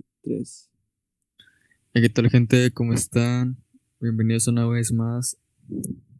[0.00, 0.70] Una, dos y tres.
[1.92, 2.70] ¿Qué tal gente?
[2.72, 3.56] ¿Cómo están?
[4.00, 5.36] Bienvenidos una vez más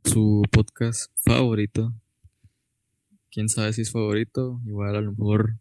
[0.04, 1.94] a su podcast favorito.
[3.30, 5.56] Quién sabe si es favorito, igual a lo mejor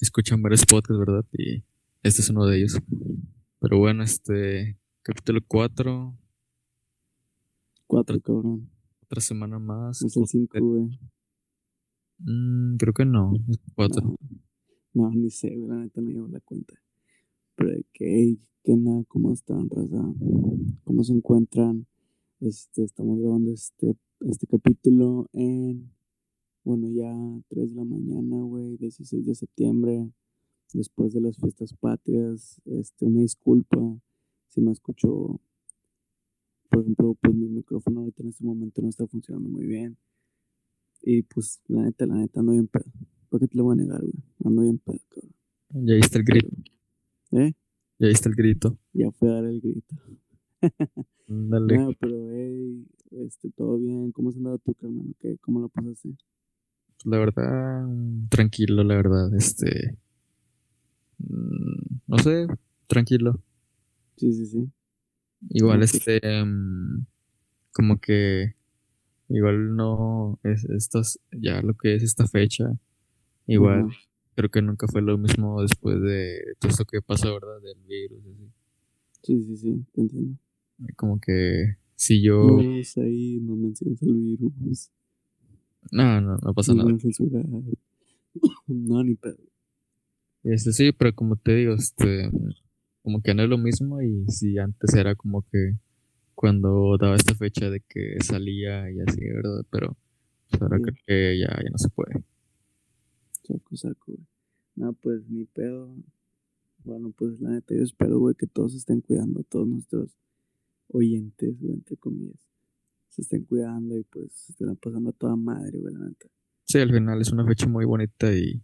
[0.00, 1.24] escuchan varios podcasts, ¿verdad?
[1.32, 1.62] Y
[2.02, 2.78] este es uno de ellos.
[3.60, 6.16] Pero bueno, este capítulo 4.
[7.86, 8.70] Cuatro, cabrón.
[9.02, 10.02] Otra semana más.
[10.02, 10.98] Es el cinco, güey.
[12.18, 14.16] Mm, creo que no, es 4.
[14.94, 16.74] No, ni sé, la neta no llevo la cuenta.
[17.56, 19.04] Que, hey, ¿qué onda?
[19.08, 20.02] ¿Cómo están, raza?
[20.84, 21.86] ¿Cómo se encuentran?
[22.40, 25.92] Este, estamos grabando este, este capítulo en,
[26.64, 27.14] bueno, ya
[27.48, 30.10] 3 de la mañana, güey, 16 de septiembre,
[30.72, 32.60] después de las fiestas patrias.
[32.64, 33.78] Este, una disculpa
[34.48, 35.40] si me escucho,
[36.70, 39.98] por ejemplo, pues mi micrófono ahorita en este momento no está funcionando muy bien.
[41.02, 42.90] Y pues, la neta, la neta, ando bien pedo.
[43.28, 44.14] ¿Por qué te lo voy a negar, güey?
[44.42, 45.32] Ando bien pedo, cabrón.
[45.86, 46.48] Ya viste el grito.
[47.32, 47.52] ¿Eh?
[47.98, 48.78] Ya viste el grito.
[48.92, 49.96] Ya fue a dar el grito.
[51.26, 51.78] Dale.
[51.78, 54.12] No, pero, hey, este, todo bien.
[54.12, 55.14] ¿Cómo has andado tú, carnal?
[55.18, 55.36] ¿Qué?
[55.40, 56.10] ¿Cómo lo pasaste?
[57.04, 57.86] La verdad,
[58.28, 59.96] tranquilo, la verdad, este.
[61.18, 62.46] mm, No sé,
[62.86, 63.40] tranquilo.
[64.16, 64.70] Sí, sí, sí.
[65.50, 66.20] Igual, este.
[66.44, 67.06] mm,
[67.72, 68.54] Como que.
[69.28, 70.38] Igual no.
[70.42, 72.78] Es, estas, ya lo que es esta fecha.
[73.46, 73.88] Igual.
[74.34, 77.60] Creo que nunca fue lo mismo después de todo esto que pasó, ¿verdad?
[77.62, 78.50] Del virus, así.
[79.22, 80.36] Sí, sí, sí, te entiendo.
[80.96, 81.76] Como que.
[81.94, 82.56] Si yo.
[82.56, 84.90] Virus ahí, no menciones el virus.
[85.90, 86.98] No, no, no pasa Nos nada.
[88.66, 89.36] No, ni pedo.
[90.44, 92.30] Este sí, pero como te digo, este,
[93.02, 95.74] como que no es lo mismo y si antes era como que
[96.34, 99.64] cuando daba esta fecha de que salía y así, ¿verdad?
[99.70, 99.96] Pero
[100.50, 100.82] pues, ahora Sí.
[100.84, 102.24] creo que ya, ya no se puede.
[103.42, 104.26] Saco, saco, güey.
[104.76, 105.94] No, pues ni pedo.
[106.84, 110.10] Bueno, pues la neta, yo espero, güey, que todos se estén cuidando, todos nuestros
[110.88, 112.40] oyentes, güey, entre comillas,
[113.08, 116.28] se estén cuidando y pues se estén pasando a toda madre, güey, la neta.
[116.64, 118.54] Sí, al final es una fecha muy bonita y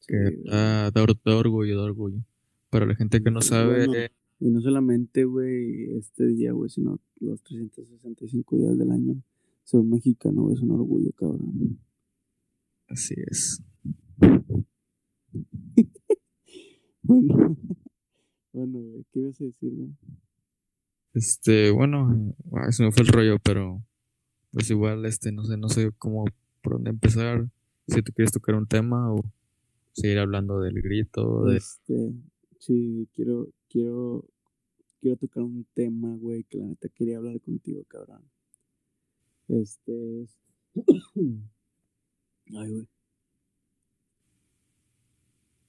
[0.00, 2.18] Sí, que da, da or- da orgullo, da orgullo.
[2.70, 4.08] Para la gente que no Sí, sabe, bueno.
[4.40, 9.22] Y no solamente, güey, este día, güey, sino los 365 días del año.
[9.64, 11.78] Ser un mexicano, güey, es un orgullo, cabrón.
[12.88, 13.62] así es.
[17.08, 17.56] Bueno,
[18.52, 19.90] bueno, ¿qué ibas a decir, güey?
[21.14, 23.82] Este, bueno, ah, se me fue el rollo, pero
[24.52, 26.26] pues igual, este, no sé, no sé cómo,
[26.62, 27.48] por dónde empezar.
[27.86, 29.22] Si tú quieres tocar un tema o
[29.92, 31.56] seguir hablando del grito, de...
[31.56, 32.12] Este,
[32.58, 34.26] sí, quiero, quiero,
[35.00, 38.22] quiero tocar un tema, güey, que la neta quería hablar contigo, cabrón.
[39.48, 40.38] Este es.
[42.54, 42.88] Ay, güey.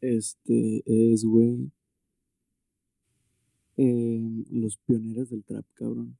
[0.01, 1.71] Este es, güey.
[3.81, 6.17] em, los pioneros del trap, cabrón.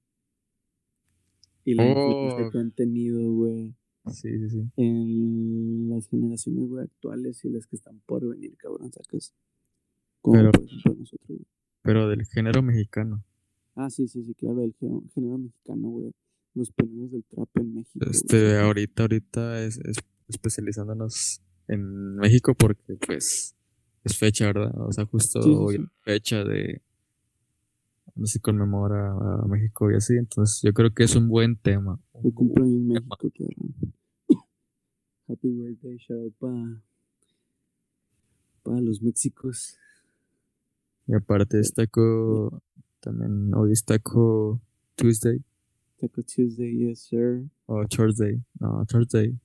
[1.66, 2.52] Y la influencia Oh.
[2.52, 3.76] que han tenido, güey,
[4.14, 4.72] Sí, sí, sí.
[4.78, 9.34] en las generaciones, güey, actuales y las que están por venir, cabrón, sacas.
[10.22, 10.52] Como Pero-
[10.98, 11.42] nosotros.
[11.82, 13.26] Pero del género mexicano.
[13.76, 16.12] Ah, sí, sí, sí, claro, el género, género mexicano, güey.
[16.56, 18.06] Los pioneros del trap en México.
[18.10, 19.98] Este, ahorita, ahorita es, es-
[20.30, 23.54] especializándonos en México porque pues
[24.04, 24.72] es fecha, ¿verdad?
[24.80, 25.86] O sea, justo Sí, sí, hoy sí.
[26.02, 26.82] fecha de
[28.16, 32.00] no se conmemora a México y así, entonces yo creo que es un buen tema.
[32.12, 32.88] Hoy cumpleaños en.
[32.88, 33.76] México, cabrón.
[35.28, 36.82] Happy birthday, shout out
[38.64, 39.78] pa, los Méxicos.
[41.08, 42.62] Y aparte es taco,
[43.00, 44.60] también hoy es taco
[44.96, 45.42] Tuesday
[46.00, 47.48] Taco Tuesday, yes, sir.
[47.68, 49.38] o Thursday, no, Thursday.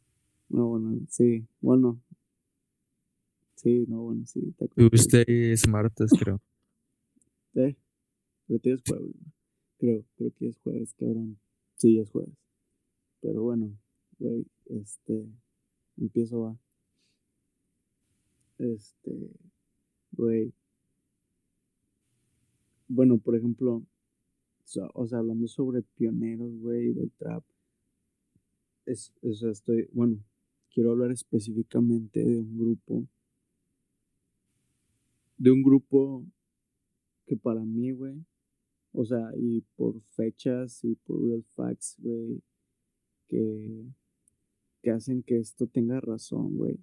[0.48, 2.00] No, bueno, sí, bueno.
[3.64, 6.40] Sí, no, bueno, sí, Tuesday es martes, creo.
[7.56, 7.76] Eh,
[8.48, 9.14] es jueves.
[9.78, 11.38] Creo, creo que es jueves, cabrón.
[11.76, 12.34] Sí, es jueves.
[13.22, 13.78] Pero bueno,
[14.18, 15.24] güey, este,
[15.96, 16.58] empiezo va.
[18.58, 19.30] Este,
[20.12, 20.52] güey.
[22.88, 23.82] Bueno, por ejemplo,
[24.64, 27.44] so- o sea, hablando sobre pioneros, güey, del trap.
[28.84, 30.18] Es, o sea, estoy, bueno,
[30.70, 33.06] quiero hablar específicamente de un grupo.
[35.44, 36.24] De un grupo
[37.26, 38.24] que para mí, güey,
[38.92, 42.40] o sea, y por fechas y por real facts, güey,
[43.28, 43.84] que,
[44.80, 46.78] que hacen que esto tenga razón, güey.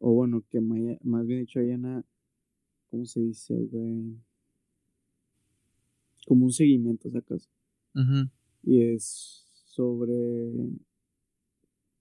[0.00, 2.04] O bueno, que maya- más bien dicho, hay una,
[2.90, 4.16] ¿cómo se dice, güey?
[6.26, 7.48] Como un seguimiento, sacas.
[7.94, 8.28] Ujú.
[8.64, 10.50] Y es sobre,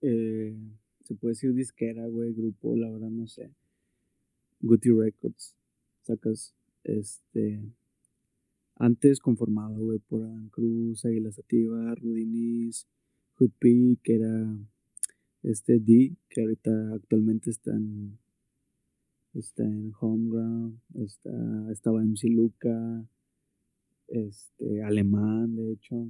[0.01, 0.57] eh,
[1.03, 3.51] se puede decir disquera, güey, grupo, la verdad no sé.
[4.59, 5.55] Guti Records.
[6.03, 6.53] Sacas,
[6.83, 7.61] este,
[8.75, 12.87] antes conformado, güey, por Adam Cruz, Águila Sativa, Rudinis,
[13.35, 14.57] Hood P, que era
[15.43, 18.17] este D, que ahorita actualmente está en,
[19.33, 23.07] está en Homeground, está, estaba MC Luca,
[24.07, 26.07] este, alemán, de hecho,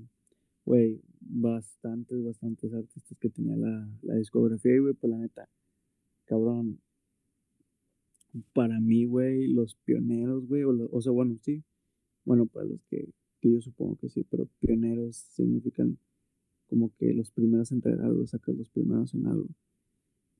[0.65, 5.50] güey, bastantes, bastantes artistas que tenía la, la discografía, güey, pues la neta,
[6.25, 6.80] cabrón,
[8.53, 11.63] para mí, güey, los pioneros, güey, o, o sea, bueno, sí,
[12.25, 13.09] bueno, para los que,
[13.39, 15.97] que yo supongo que sí, pero pioneros significan
[16.67, 19.47] como que los primeros en traer algo, sacas los primeros en algo.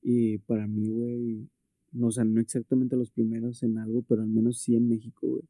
[0.02, 1.48] Y para mí, güey,
[1.92, 5.28] no, o sea, no exactamente los primeros en algo, pero al menos sí en México,
[5.28, 5.44] güey,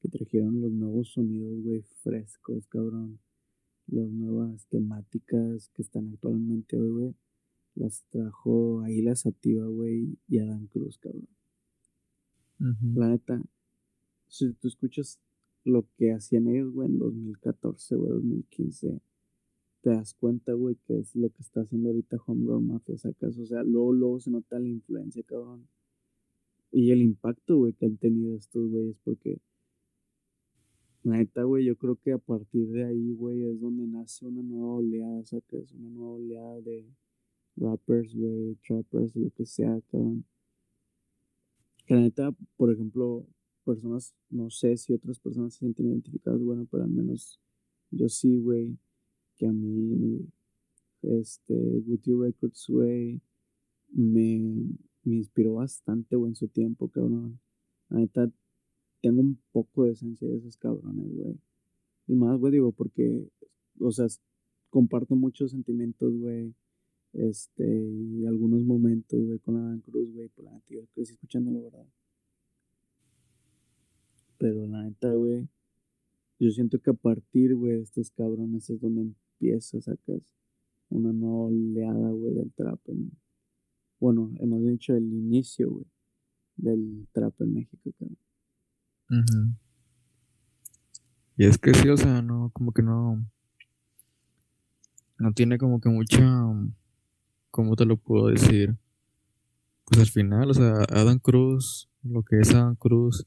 [0.00, 3.20] que trajeron los nuevos sonidos, güey, frescos, cabrón.
[3.88, 7.14] Las nuevas temáticas que están actualmente hoy, güey,
[7.74, 11.28] las trajo ahí la Sativa, güey, y Adán Cruz, cabrón.
[12.94, 13.42] La neta,
[14.28, 15.18] si tú escuchas
[15.64, 19.00] lo que hacían ellos, güey, en 2014, güey, 2015,
[19.80, 23.46] te das cuenta, güey, que es lo que está haciendo ahorita Homegrown Mafia, sacas, o
[23.46, 25.66] sea, luego, luego se nota la influencia, cabrón.
[26.70, 29.40] Y el impacto, güey, que han tenido estos güeyes, porque,
[31.02, 34.40] la neta, güey, yo creo que a partir de ahí, güey, es donde nace una
[34.40, 36.86] nueva oleada, sacas, una nueva oleada de
[37.56, 40.24] rappers, güey, trappers, lo que sea, cabrón.
[41.86, 43.26] Que la neta, por ejemplo,
[43.64, 47.40] personas, no sé si otras personas se sienten identificadas, bueno, pero al menos
[47.90, 48.76] yo sí, güey,
[49.36, 50.26] que a mí,
[51.02, 53.20] este, Guti Records, güey,
[53.88, 54.40] me,
[55.04, 57.40] me inspiró bastante, güey, en su tiempo, cabrón.
[57.88, 58.30] La neta,
[59.00, 61.38] tengo un poco de esencia de esos cabrones, güey.
[62.06, 63.28] Y más, güey, digo, porque,
[63.80, 64.06] o sea,
[64.70, 66.54] comparto muchos sentimientos, güey.
[67.12, 71.62] Este, y algunos momentos, güey, con Adam Cruz, güey, por la neta, yo crecí escuchándolo,
[71.64, 71.86] ¿verdad?
[74.38, 75.46] Pero la neta, güey,
[76.40, 80.22] yo siento que a partir, güey, de estos cabrones es donde empieza, sacas
[80.88, 82.80] una nueva oleada, güey, del trap.
[82.88, 83.12] En,
[84.00, 85.86] bueno, hemos dicho el inicio, güey,
[86.56, 88.18] del trap en México, cabrón.
[91.36, 93.24] Y es que sí, o sea, no, como que no,
[95.18, 96.20] no tiene como que mucha,
[97.52, 98.74] ¿cómo te lo puedo decir?
[99.84, 103.26] Pues al final, o sea, Adam Cruz, lo que es Adam Cruz,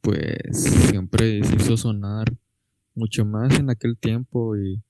[0.00, 2.32] pues siempre se hizo sonar
[2.94, 4.82] mucho más en aquel tiempo y,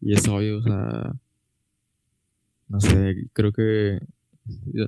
[0.00, 1.16] y es obvio, o sea,
[2.68, 3.98] no sé, creo que,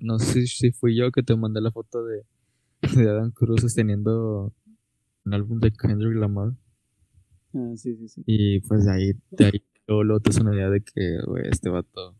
[0.02, 2.24] no sé si fui yo que te mandé la foto de,
[2.94, 4.52] de Adam Cruz teniendo
[5.24, 6.52] un álbum de Kendrick Lamar.
[7.54, 8.22] Ah, sí, sí, sí.
[8.26, 12.14] Y pues de ahí, de ahí luego, te una idea de que, güey, este vato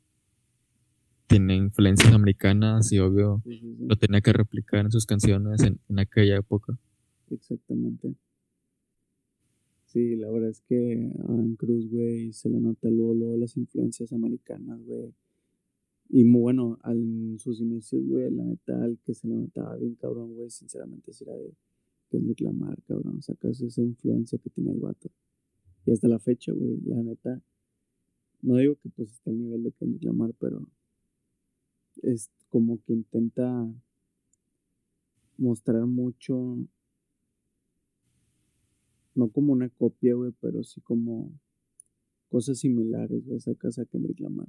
[1.28, 6.36] tiene influencias americanas y obvio lo tenía que replicar en sus canciones en, en aquella
[6.36, 6.78] época.
[7.30, 8.14] Exactamente.
[9.85, 14.12] Sí, la verdad es que a Cruz, güey, se le nota luego, luego las influencias
[14.12, 15.14] americanas, güey.
[16.11, 19.94] Y muy bueno, en sus inicios, güey, la neta, el que se le notaba bien
[19.94, 21.54] cabrón, güey, sinceramente, era de
[22.11, 23.23] Kendrick Lamar, cabrón.
[23.23, 25.11] Sacas esa influencia que tiene el vato.
[25.85, 27.42] Y hasta la fecha, güey, la neta,
[28.42, 30.66] no digo que pues esté al nivel de Kendrick Lamar, pero
[32.02, 33.67] es como que intenta
[35.37, 36.57] mostrar mucho
[39.14, 41.33] no como una copia, güey, pero sí como
[42.28, 44.47] cosas similares, güey, esa casa Kendrick Lamar.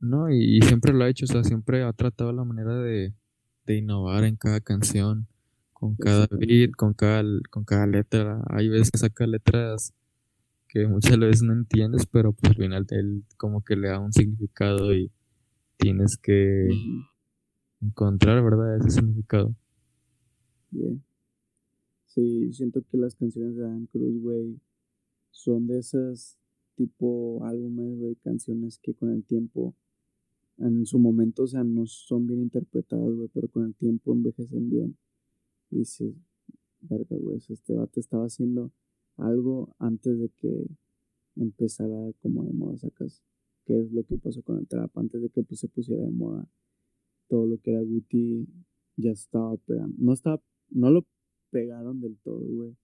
[0.00, 3.14] No, y, siempre lo ha hecho, o sea, siempre ha tratado la manera de,
[3.66, 5.26] innovar en cada canción,
[5.72, 8.42] con cada beat, con cada, con cada letra.
[8.48, 9.92] Hay veces que saca letras
[10.68, 14.12] que muchas veces no entiendes, pero pues al final él como que le da un
[14.12, 15.10] significado y
[15.78, 16.68] tienes que
[17.80, 18.76] encontrar, ¿verdad?
[18.76, 19.54] Ese significado.
[20.70, 21.02] Bien.
[22.06, 24.60] Sí, siento que las canciones de Adam Cruz, güey,
[25.30, 26.38] son de esas
[26.74, 29.74] tipo álbumes, güey, canciones que con el tiempo,
[30.58, 34.70] en su momento, o sea, no son bien interpretadas, güey, pero con el tiempo envejecen
[34.70, 34.96] bien.
[35.70, 36.14] Y dices,
[36.80, 38.72] verga, güey, este vato estaba haciendo
[39.16, 40.66] algo antes de que
[41.36, 43.22] empezara como de moda, sacas.
[43.68, 44.96] ¿Qué es lo que pasó con el trap?
[44.96, 46.48] Antes de que pues, se pusiera de moda
[47.28, 48.48] todo lo que era Guti,
[48.96, 49.94] ya estaba pegando.
[49.98, 51.06] No estaba, no lo
[51.50, 52.74] pegaron del todo, güey.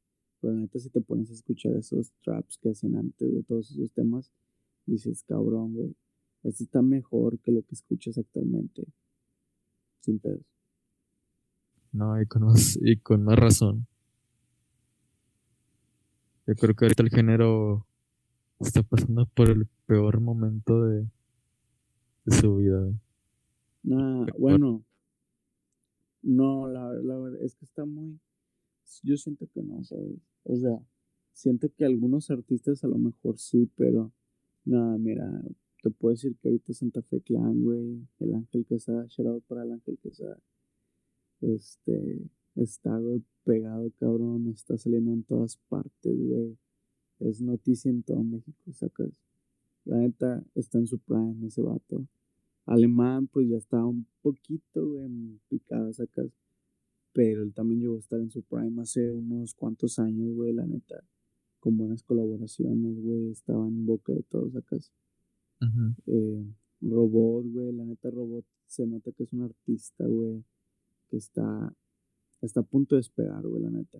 [0.43, 3.93] Pero neta, si te pones a escuchar esos traps que hacían antes de todos esos
[3.93, 4.31] temas,
[4.85, 5.97] dices, cabrón, güey.
[6.43, 8.85] Esto está mejor que lo que escuchas actualmente.
[10.01, 10.45] Sin pedos.
[11.93, 13.87] No, y con más, y con más razón.
[16.47, 17.87] Yo creo que ahorita el género
[18.61, 21.07] está pasando por el peor momento de,
[22.25, 22.93] de su vida.
[23.83, 24.85] Nah, bueno,
[26.23, 28.19] No, la, la verdad es que está muy.
[29.03, 30.19] Yo siento que no, ¿sabes?
[30.45, 30.79] O sea,
[31.33, 34.13] siento que algunos artistas a lo mejor sí, pero
[34.65, 35.31] nada, mira,
[35.83, 39.65] te puedo decir que ahorita Santa Fe Clan, güey, el Ángel Quesada, shout out para
[39.65, 40.39] el Ángel Quesada.
[41.41, 42.23] Este,
[42.57, 46.57] está, güey, pegado, cabrón, está saliendo en todas partes, güey.
[47.21, 49.24] Es noticia en todo México, sacas.
[49.85, 52.07] La neta está en su prime ese vato.
[52.67, 56.31] Alemán, pues ya está un poquito, güey, picado, sacas.
[57.13, 60.67] Pero él también llegó a estar en su prime hace unos cuantos años, güey, la
[60.67, 61.05] neta.
[61.61, 63.31] Con buenas colaboraciones, güey.
[63.31, 64.93] Estaba en boca de todos, sacas.
[66.07, 66.45] eh,
[66.81, 70.45] Robot, güey, la neta Robot se nota que es un artista, güey,
[71.09, 71.75] que está,
[72.41, 73.99] está a punto de esperar, güey, la neta.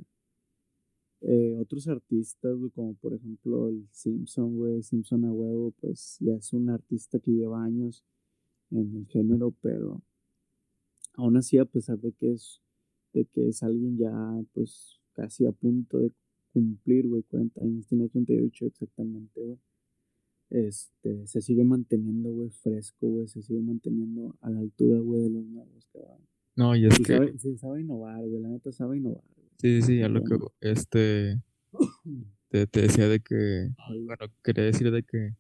[1.27, 6.35] Eh, otros artistas, güey, como por ejemplo el Simpson, güey, Simpson a huevo, pues ya
[6.35, 8.05] es un artista que lleva años
[8.71, 10.03] en el género, pero
[11.15, 12.61] aún así, a pesar de que es,
[13.15, 16.13] de que es alguien ya, pues, casi a punto de
[16.53, 19.59] cumplir, güey, 40 años, tiene 38 exactamente, güey.
[20.51, 25.31] Este, se sigue manteniendo, güey, fresco, güey, se sigue manteniendo a la altura, güey, de
[25.31, 26.21] los nuevos que van.
[26.57, 27.59] No, y es Sí que.
[27.59, 29.25] sabe innovar, güey, la neta sabe innovar,
[29.61, 29.81] güey.
[29.81, 30.37] Sí, sí, a lo que.
[30.61, 31.41] Este.
[32.49, 33.71] Te, te decía de que.
[34.07, 35.35] Bueno, quería decir de que.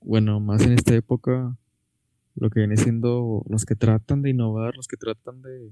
[0.00, 1.56] bueno, más en esta época.
[2.36, 5.70] Lo que viene siendo los que tratan de innovar, los que tratan de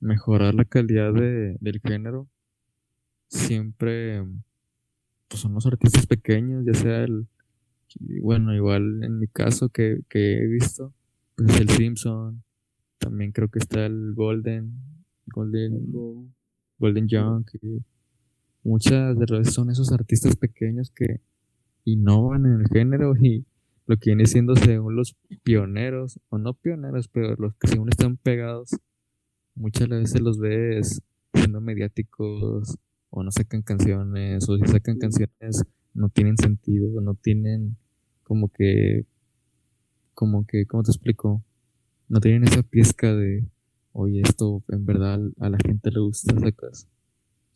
[0.00, 2.28] mejorar la calidad de, del género,
[3.28, 4.24] siempre
[5.28, 7.26] pues son los artistas pequeños, ya sea el,
[8.20, 10.92] bueno, igual en mi caso que, que he visto,
[11.36, 12.42] pues el Simpson,
[12.98, 14.74] también creo que está el Golden,
[15.32, 16.32] Golden,
[16.78, 17.58] Golden Young, que
[18.62, 21.20] muchas de las son esos artistas pequeños que
[21.84, 23.44] innovan en el género y
[23.86, 28.16] lo que viene siendo según los pioneros, o no pioneros, pero los que según están
[28.16, 28.70] pegados,
[29.54, 31.02] muchas veces los ves
[31.34, 32.78] siendo mediáticos
[33.10, 37.76] o no sacan canciones, o si sacan canciones no tienen sentido, no tienen
[38.22, 39.04] como que,
[40.14, 41.42] como que, ¿cómo te explico?
[42.08, 43.44] No tienen esa pizca de,
[43.92, 46.88] oye, esto en verdad a la gente le gusta, sacas.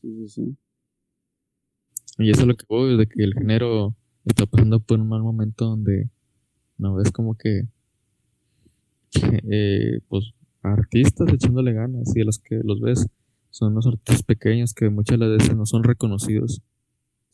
[0.01, 0.57] Sí, sí, sí.
[2.19, 5.23] Y eso es lo que voy, de que el género está pasando por un mal
[5.23, 6.09] momento donde
[6.79, 7.67] no ves como que,
[9.51, 13.07] eh, pues, artistas echándole ganas y de los que los ves
[13.51, 16.63] son los artistas pequeños que muchas de las veces no son reconocidos.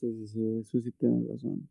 [0.00, 1.68] Sí, sí, sí, eso sí tienes razón.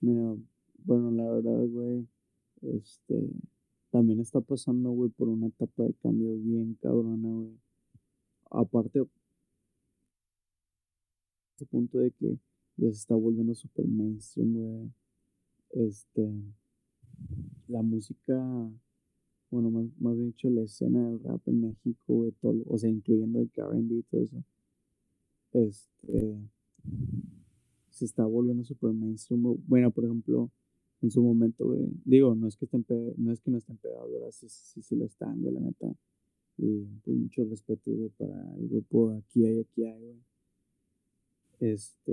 [0.00, 0.36] Mira,
[0.84, 2.06] bueno, la verdad, güey,
[2.62, 3.14] este,
[3.90, 7.58] también está pasando, güey, por una etapa de cambio bien cabrona, güey.
[8.50, 9.06] Aparte,
[11.52, 12.38] este punto de que
[12.76, 14.92] ya se está volviendo super mainstream, güey.
[15.70, 16.30] Este,
[17.68, 18.34] la música,
[19.50, 22.88] bueno, más, más bien dicho, la escena del rap en México, güey, todo, o sea,
[22.88, 24.42] incluyendo el R&B y todo eso
[25.52, 26.36] este
[27.90, 29.42] se está volviendo super mainstream.
[29.66, 30.50] Bueno, por ejemplo,
[31.02, 32.84] en su momento, güey, digo, no es que estén
[33.16, 34.30] no es que no estén pegados, ¿verdad?
[34.32, 35.94] Sí, sí, sí lo están, güey, la neta.
[36.58, 40.16] Y pues mucho respeto, güey, para el grupo Aquí hay, aquí hay, güey.
[41.60, 42.12] Este,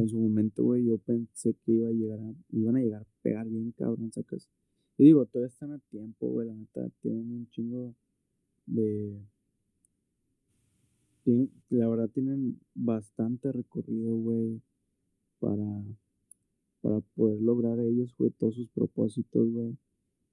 [0.00, 3.06] en su momento, güey, yo pensé que iba a llegar a, iban a llegar a
[3.22, 4.48] pegar bien, cabrón, sacas.
[4.96, 7.94] Y digo, todavía están a tiempo, güey, la neta, tienen un chingo
[8.66, 9.16] de,
[11.24, 14.60] tien- la verdad tienen bastante recorrido, güey,
[15.38, 15.82] para,
[16.88, 19.76] para poder lograr ellos, güey, todos sus propósitos, güey.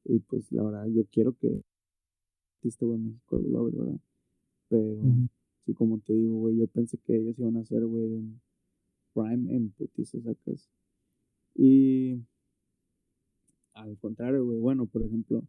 [0.05, 1.61] Y pues la verdad, yo quiero que
[2.63, 3.99] este güey México lo logre, ¿verdad?
[4.69, 5.27] Pero, Ujú.
[5.65, 8.23] sí, como te digo, güey, yo pensé que ellos iban a ser, güey,
[9.13, 10.69] prime en putiza, sacas.
[11.55, 12.21] Y
[13.73, 15.43] al contrario, güey, bueno, por ejemplo,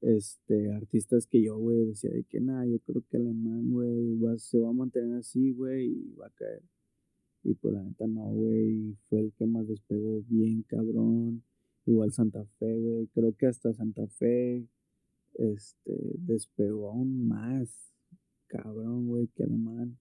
[0.00, 4.38] este, artistas que yo, güey, decía de que nada, yo creo que Alemán, güey, va-
[4.38, 6.62] se va a mantener así, güey, y va a caer.
[7.44, 11.42] Y pues la neta no, güey, fue el que más despegó bien, cabrón.
[11.86, 14.66] Igual Santa Fe, güey, creo que hasta Santa Fe,
[15.34, 17.94] este, despegó aún más,
[18.48, 19.98] cabrón, güey, que Alemán.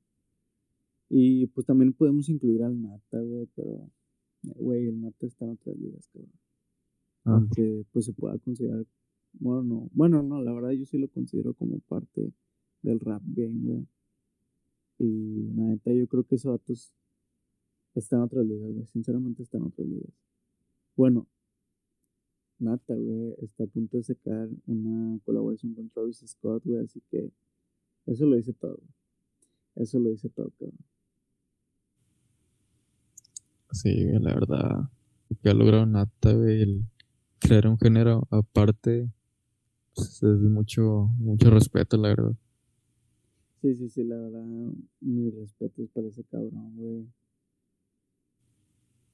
[1.09, 3.89] Y pues también podemos incluir al Nata, güey, pero,
[4.43, 6.31] güey, el Nata está en otras ligas, cabrón
[7.27, 8.85] Ah, aunque pues se pueda considerar,
[9.33, 12.31] bueno, no, bueno, no, la verdad yo sí lo considero como parte
[12.81, 13.87] del rap game, güey.
[14.99, 16.93] Y la neta yo creo que esos datos
[17.99, 20.13] están en otras ligas, güey, sinceramente están en otras ligas.
[20.95, 21.27] Bueno,
[22.59, 27.31] Nata, güey, está a punto de sacar una colaboración con Travis Scott, güey, así que
[28.05, 28.89] eso lo dice todo, güey.
[29.75, 30.77] Eso lo dice todo, cabrón.
[33.71, 34.89] sí, la verdad,
[35.29, 36.85] lo que ha logrado Nata, güey, el
[37.39, 39.11] crear un género aparte,
[39.93, 42.35] pues, es mucho, mucho respeto, la verdad.
[43.61, 44.45] Sí, sí, sí, la verdad,
[44.99, 47.07] mis respetos para ese cabrón, güey.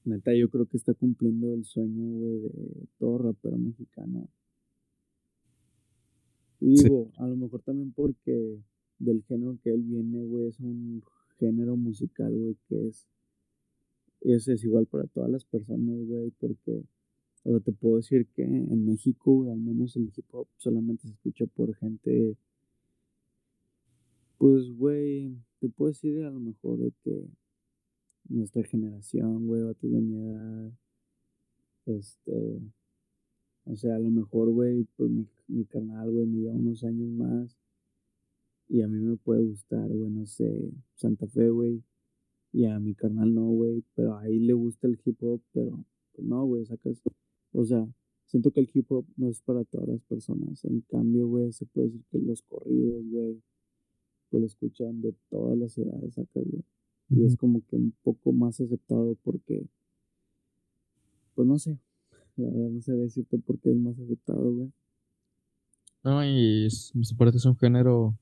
[0.04, 4.28] Neta, yo creo que está cumpliendo el sueño, güey, de todo rapero mexicano.
[6.60, 8.58] Y digo, a lo mejor también porque
[8.98, 11.02] del género que él viene, güey, es un
[11.38, 13.06] género musical, güey, que es,
[14.20, 16.84] es, es igual para todas las personas, güey, porque,
[17.44, 21.08] o sea, te puedo decir que en México, güey, al menos el hip hop solamente
[21.08, 22.36] se escucha por gente,
[24.36, 27.26] pues, güey, te puedo decir a lo mejor de que
[28.28, 30.72] nuestra generación, güey, vatos de mi edad,
[31.86, 32.60] este,
[33.64, 37.08] o sea, a lo mejor, güey, pues mi, mi canal, güey, me lleva unos años
[37.10, 37.56] más.
[38.68, 41.82] Y a mí me puede gustar, güey, no sé, Santa Fe, güey,
[42.52, 46.26] y a mi carnal no, güey, pero ahí le gusta el hip hop, pero pues
[46.26, 47.02] no, güey, sacas,
[47.52, 47.86] o sea,
[48.26, 51.66] siento que el hip hop no es para todas las personas, en cambio, güey, se
[51.66, 53.42] puede decir que los corridos, güey,
[54.30, 56.64] pues lo escuchan de todas las edades, sacas, güey.
[57.10, 59.66] Y es como que un poco más aceptado porque,
[61.34, 61.78] pues no sé,
[62.36, 64.72] la verdad no sé decirte por qué es más aceptado, güey.
[66.02, 68.14] No, y es, me parece es un género,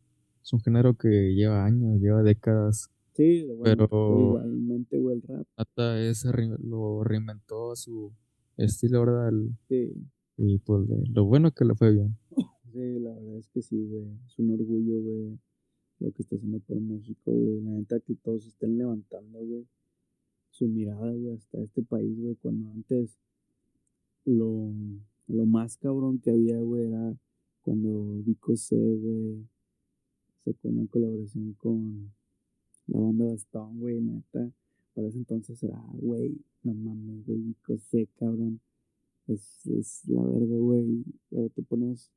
[0.43, 2.91] es un género que lleva años, lleva décadas.
[3.15, 8.13] Sí, bueno, Pero- igualmente, güey, el rap, Hasta ese re- lo reinventó a su
[8.57, 9.29] estilo, ¿verdad?
[9.29, 9.93] El- sí,
[10.39, 12.17] y pues lo bueno que le fue bien.
[12.73, 15.39] sí, la verdad es que sí, güey, es un orgullo, güey,
[16.03, 19.67] lo que está haciendo por México, güey, la neta que todos estén levantando, güey,
[20.51, 23.19] su mirada, güey, hasta este país, güey, cuando antes
[24.25, 24.73] lo,
[25.29, 27.17] más cabrón que había, güey, era
[27.63, 29.47] cuando Vico C, güey,
[30.45, 32.13] sacó una colaboración con
[32.89, 34.51] la banda Bastón, güey, neta.
[34.95, 38.61] Para ese entonces era, güey, no mames, güey, Vico C, cabrón.
[39.29, 41.05] Es, es la verga, güey.
[41.31, 42.11] Ahora te pones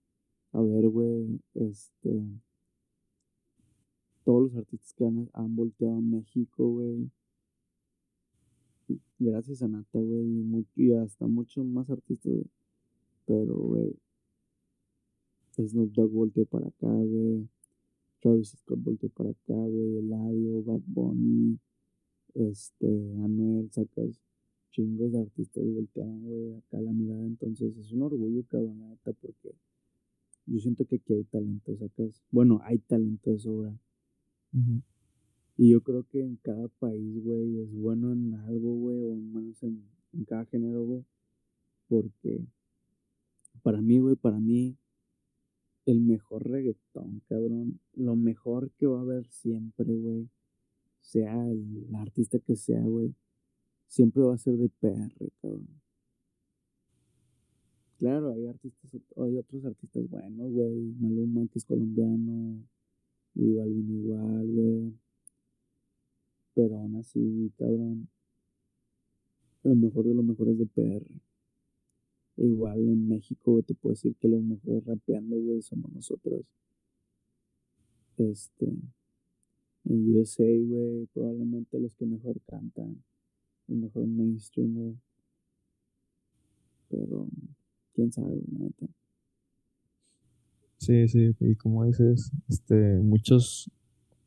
[0.52, 2.24] a ver, güey, este.
[4.26, 7.10] Todos los artistas que han, volteado a México, güey.
[9.18, 12.50] Gracias a Nata, güey, y, hasta muchos más artistas, güey.
[13.26, 13.96] Pero, güey,
[15.54, 17.48] Snoop Dogg volteó para acá, güey.
[18.20, 19.98] Travis Scott volteó para acá, güey.
[20.00, 21.58] Eladio, Bad Bunny,
[22.34, 22.88] este,
[23.24, 24.20] Anuel, sacas
[24.76, 27.26] chingos de artistas voltearon, güey, acá la mirada.
[27.26, 29.56] Entonces es un orgullo, cabrón, porque
[30.48, 32.22] yo siento que aquí hay talento, sacas.
[32.30, 33.80] Bueno, hay talento de sobra.
[35.58, 39.62] Y yo creo que en cada país, güey, es bueno en algo, güey, o menos
[39.64, 41.06] en, en cada género, güey.
[41.88, 42.46] Porque
[43.62, 44.78] para mí, güey, para mí,
[45.86, 50.30] el mejor reggaetón, cabrón, lo mejor que va a haber siempre, güey,
[51.02, 53.14] sea el, artista que sea, güey,
[53.88, 55.68] siempre va a ser de PR, cabrón.
[57.98, 62.64] Claro, hay artistas, hay otros artistas buenos, güey, Maluma, que es colombiano,
[63.36, 64.94] y Balvin igual, güey.
[66.54, 68.08] Pero aún así, cabrón,
[69.64, 71.06] lo mejor de lo mejor es de PR.
[72.38, 76.46] Igual en México, güey, te puedo decir que los mejores rapeando, güey, somos nosotros.
[78.18, 78.68] Este,
[79.86, 83.04] en USA, güey, probablemente los que mejor cantan,
[83.68, 84.96] el mejor mainstream, güey.
[86.90, 87.28] Pero,
[87.94, 88.88] quién sabe, güey, neta.
[90.78, 93.72] Sí, sí, y como dices, este, muchos,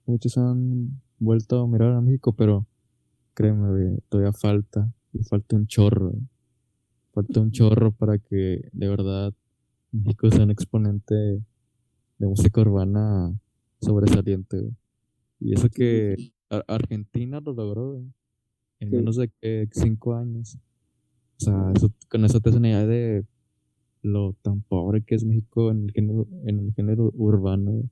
[0.07, 2.67] muchos han vuelto a mirar a México, pero
[3.35, 4.93] créeme, todavía falta,
[5.29, 6.15] falta un chorro,
[7.13, 9.33] falta un chorro para que de verdad
[9.93, 13.33] México sea un exponente de música urbana
[13.81, 14.71] sobresaliente.
[15.41, 16.17] Y eso que
[16.51, 18.03] Ar- Argentina lo logró,
[18.81, 19.31] en menos de
[19.73, 20.59] cinco años.
[21.41, 23.27] O sea, eso- con eso te das una idea de
[24.03, 27.83] lo tan pobre que es México en el género, en el género urbano.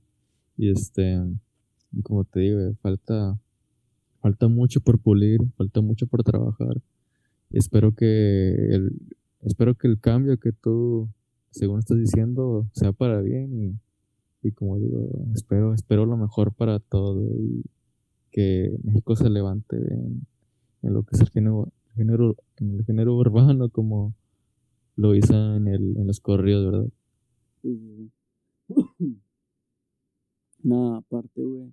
[0.57, 1.21] Y este,
[2.03, 3.39] como te digo, güey, falta,
[4.21, 6.81] falta mucho por pulir, falta mucho por trabajar.
[7.49, 8.91] Y espero que el,
[9.41, 11.09] espero que el cambio que tú,
[11.51, 13.79] según estás diciendo, sea para bien
[14.43, 17.63] y, y como digo, espero, espero lo mejor para todo y
[18.31, 20.25] que México se levante en,
[20.83, 24.13] en lo que es el género, género, en el género urbano como
[24.97, 26.89] lo hizo en el, en los corridos, ¿verdad?
[27.61, 28.11] Sí, sí.
[30.63, 31.71] Nada, aparte, güey.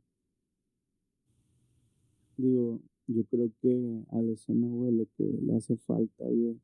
[2.37, 6.61] Digo, yo creo que a la escena, güey, lo que le hace falta, güey,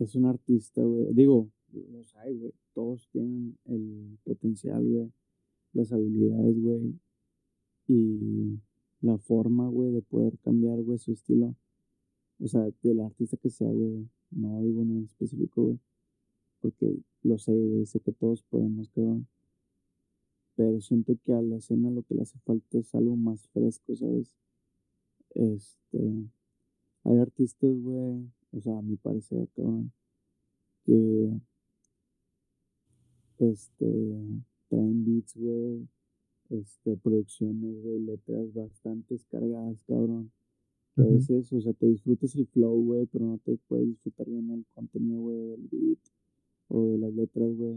[0.00, 1.14] es un artista, güey.
[1.14, 2.52] Digo, los hay, güey.
[2.74, 5.12] Todos tienen el potencial, güey.
[5.74, 6.94] Las habilidades, güey.
[7.86, 8.58] Y
[9.00, 11.54] la forma, güey, de poder cambiar, güey, su estilo.
[12.40, 14.08] O sea, del artista que sea, güey.
[14.30, 15.78] No digo uno en específico, güey.
[16.60, 19.26] porque lo sé, güey, sé que todos podemos, cabrón.
[20.56, 23.94] Pero siento que a la escena lo que le hace falta es algo más fresco,
[23.94, 24.36] ¿sabes?
[25.34, 25.98] Este,
[27.04, 29.92] hay artistas, güey, o sea, a mi parecer, cabrón,
[30.84, 31.40] que,
[33.38, 33.86] este,
[34.68, 35.88] traen beats, güey,
[36.50, 40.32] este, producciones, güey, letras bastante cargadas, cabrón.
[40.98, 44.50] A veces, o sea, te disfrutas el flow, güey, pero no te puedes disfrutar bien
[44.50, 45.98] el contenido, güey, del beat
[46.68, 47.76] o de las letras, güey.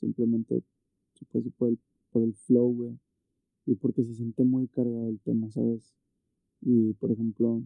[0.00, 0.62] Simplemente
[1.14, 1.78] se puede por el,
[2.10, 2.98] por el flow, güey.
[3.66, 5.94] Y porque se siente muy cargado el tema, ¿sabes?
[6.60, 7.62] Y, por ejemplo,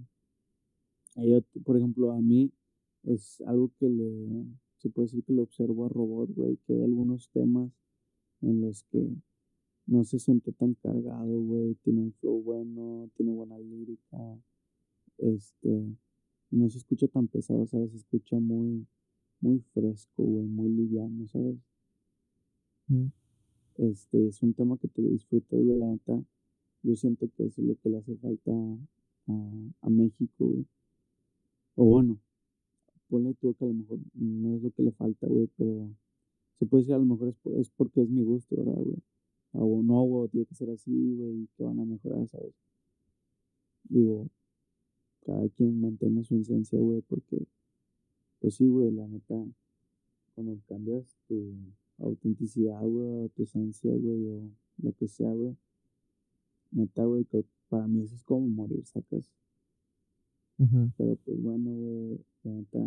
[1.17, 2.53] hay por ejemplo, a mí
[3.05, 4.47] es algo que le,
[4.79, 7.71] se puede decir que lo observo a Robot, güey, que hay algunos temas
[8.41, 9.15] en los que
[9.87, 14.19] no se siente tan cargado, güey, tiene un flow bueno, tiene buena lírica,
[15.19, 15.97] este,
[16.51, 17.93] no se escucha tan pesado, ¿sabes?
[17.93, 18.87] Se escucha muy,
[19.41, 21.57] muy fresco, güey, muy liviano, ¿sabes?
[22.89, 23.07] Mm.
[23.79, 26.23] Este, es un tema que te disfrutas, güey, la neta.
[26.83, 28.53] Yo siento que eso es lo que le hace falta
[29.29, 30.67] a, México, güey.
[31.77, 32.19] O bueno,
[33.09, 35.91] ponle tú que a lo mejor no es lo que le falta, güey, pero
[36.59, 39.03] se puede decir a lo mejor es, es porque es mi gusto, ¿verdad, güey?
[39.53, 42.55] O no, güey, tiene que ser así, güey, que van a mejorar, ¿sabes?
[43.85, 44.29] Digo,
[45.25, 47.47] cada quien mantenga su esencia, güey, porque,
[48.41, 49.45] pues sí, güey, la neta,
[50.35, 51.55] cuando cambias tu
[51.99, 55.57] autenticidad, güey, tu esencia, güey, o lo que sea, güey,
[56.71, 57.27] neta, güey,
[57.69, 59.31] para mí eso es como morir, sacas.
[60.97, 62.79] Pero pues bueno, güey, la neta,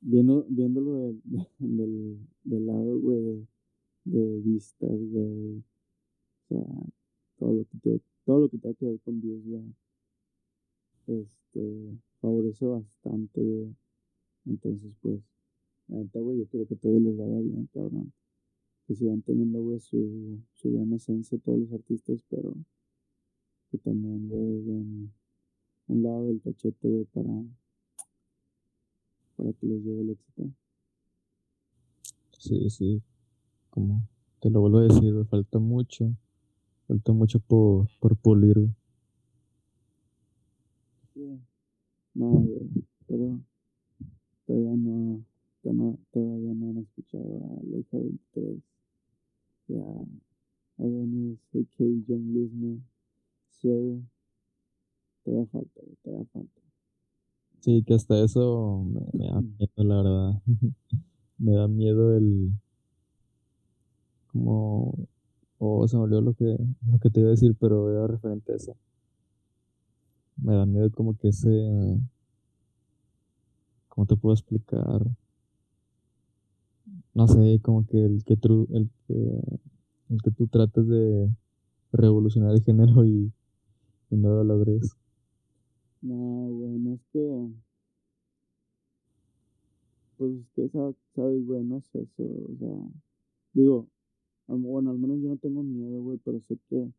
[0.00, 1.22] viendo, viéndolo del,
[1.58, 3.46] del, del lado, güey,
[4.04, 6.64] de, vistas, güey, o sea,
[7.38, 9.74] todo lo que te todo lo que tenga que ver con Dios, güey,
[11.06, 13.74] este, favorece bastante.
[14.46, 15.20] Entonces, pues,
[15.88, 18.12] neta, güey, yo quiero que todo les vaya bien, cabrón.
[18.86, 22.54] Que sigan teniendo, güey, su, su gran esencia todos los artistas, pero
[23.70, 25.12] que también, güey, den
[25.88, 27.44] un lado del cachete, güey, para,
[29.36, 30.50] para que les llegue el éxito.
[32.38, 33.02] Sí, sí,
[33.70, 34.08] como
[34.40, 36.12] te lo vuelvo a decir, me falta mucho
[36.92, 38.74] Falta mucho por, por pulir, güey.
[41.14, 41.40] Sí.
[42.12, 42.68] No, güey.
[43.06, 43.40] Pero
[44.46, 45.24] todavía no,
[46.12, 48.58] todavía no han escuchado a Leica 23.
[49.68, 49.78] Ya.
[50.76, 52.84] Adonis, AK, John Lisman,
[53.48, 54.02] Sir.
[55.24, 55.80] Todavía falta.
[56.02, 56.60] Todavía falta.
[57.60, 60.42] Sí, que hasta eso me, me da miedo, la verdad.
[61.38, 62.52] me da miedo el.
[64.30, 65.08] Como
[65.64, 66.56] o se me olvidó lo que,
[66.90, 68.76] lo que te iba a decir, pero era referente a eso.
[70.36, 72.00] Me da miedo como que ese...
[73.88, 75.06] ¿Cómo te puedo explicar?
[77.14, 79.14] No sé, como que el que tú, el que,
[80.10, 81.30] el que tú trates de
[81.92, 83.32] revolucionar el género y,
[84.10, 84.96] no lo logres.
[86.00, 87.50] No, bueno, es que...
[90.18, 92.90] Pues es que, sabes, güey, no es eso, o sea...
[93.52, 93.86] Digo,
[94.46, 96.90] bueno, al menos yo no tengo miedo, güey, pero sé que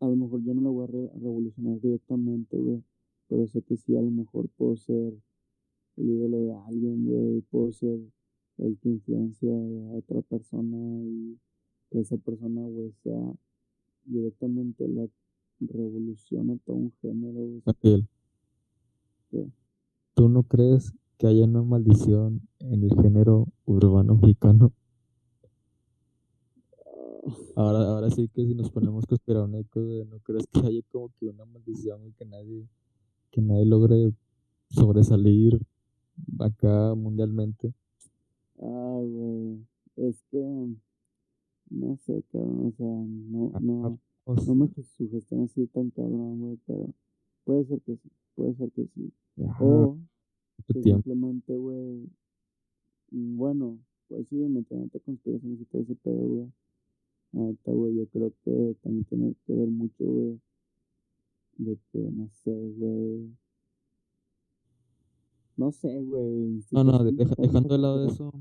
[0.00, 0.86] a lo mejor yo no lo voy a,
[1.18, 2.82] revolucionar directamente, güey,
[3.28, 5.14] pero sé que sí, a lo mejor puedo ser
[5.96, 7.98] el ídolo de alguien, güey, puedo ser
[8.58, 11.38] el que influencia a otra persona y
[11.90, 13.34] que esa persona, güey, sea
[14.04, 15.08] directamente la
[15.60, 17.62] revoluciona todo un género, güey.
[19.30, 19.50] ¿Qué?
[20.14, 24.72] ¿Tú no crees que haya una maldición en el género urbano mexicano?
[27.56, 31.44] Ahora, ahora sí que si nos ponemos conspiranoicos, no crees que haya como que una
[31.44, 32.66] maldición y que nadie,
[33.30, 34.12] que nadie logre
[34.68, 35.60] sobresalir
[36.38, 37.72] acá mundialmente.
[38.60, 40.38] Ah, güey, es que
[41.70, 46.58] no sé, cabrón, o sea, no, ah, no, no me sugestiono así tan cabrón, güey,
[46.66, 46.94] pero
[47.44, 49.12] puede ser que sí, puede ser que sí.
[49.60, 49.98] o
[50.72, 52.08] simplemente, güey,
[53.10, 56.52] bueno, pues sí, me tengo conspiraciones y todo ese pedo, güey
[57.36, 60.40] Ahorita, güey, yo creo que también tiene que ver mucho, güey,
[61.58, 63.36] de que, no sé, güey.
[65.58, 66.64] No sé, güey.
[66.70, 68.32] no, no, dejando de lado de eso,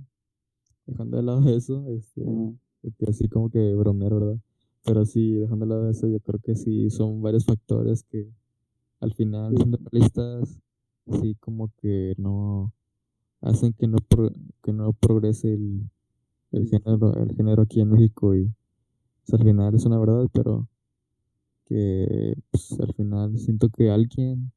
[0.85, 2.23] dejando de lado de eso, este,
[3.09, 4.39] así como que bromear, ¿verdad?
[4.85, 8.29] Pero sí, dejando de lado de eso, yo creo que sí son varios factores que
[9.01, 10.61] al final, siendo realistas,
[11.21, 12.73] sí como que no
[13.41, 13.97] hacen que no
[14.63, 15.89] que no progrese el,
[16.51, 18.49] el género, el género aquí en México y
[19.33, 20.67] al final es una verdad, pero
[21.65, 24.51] que pues, al final siento que alguien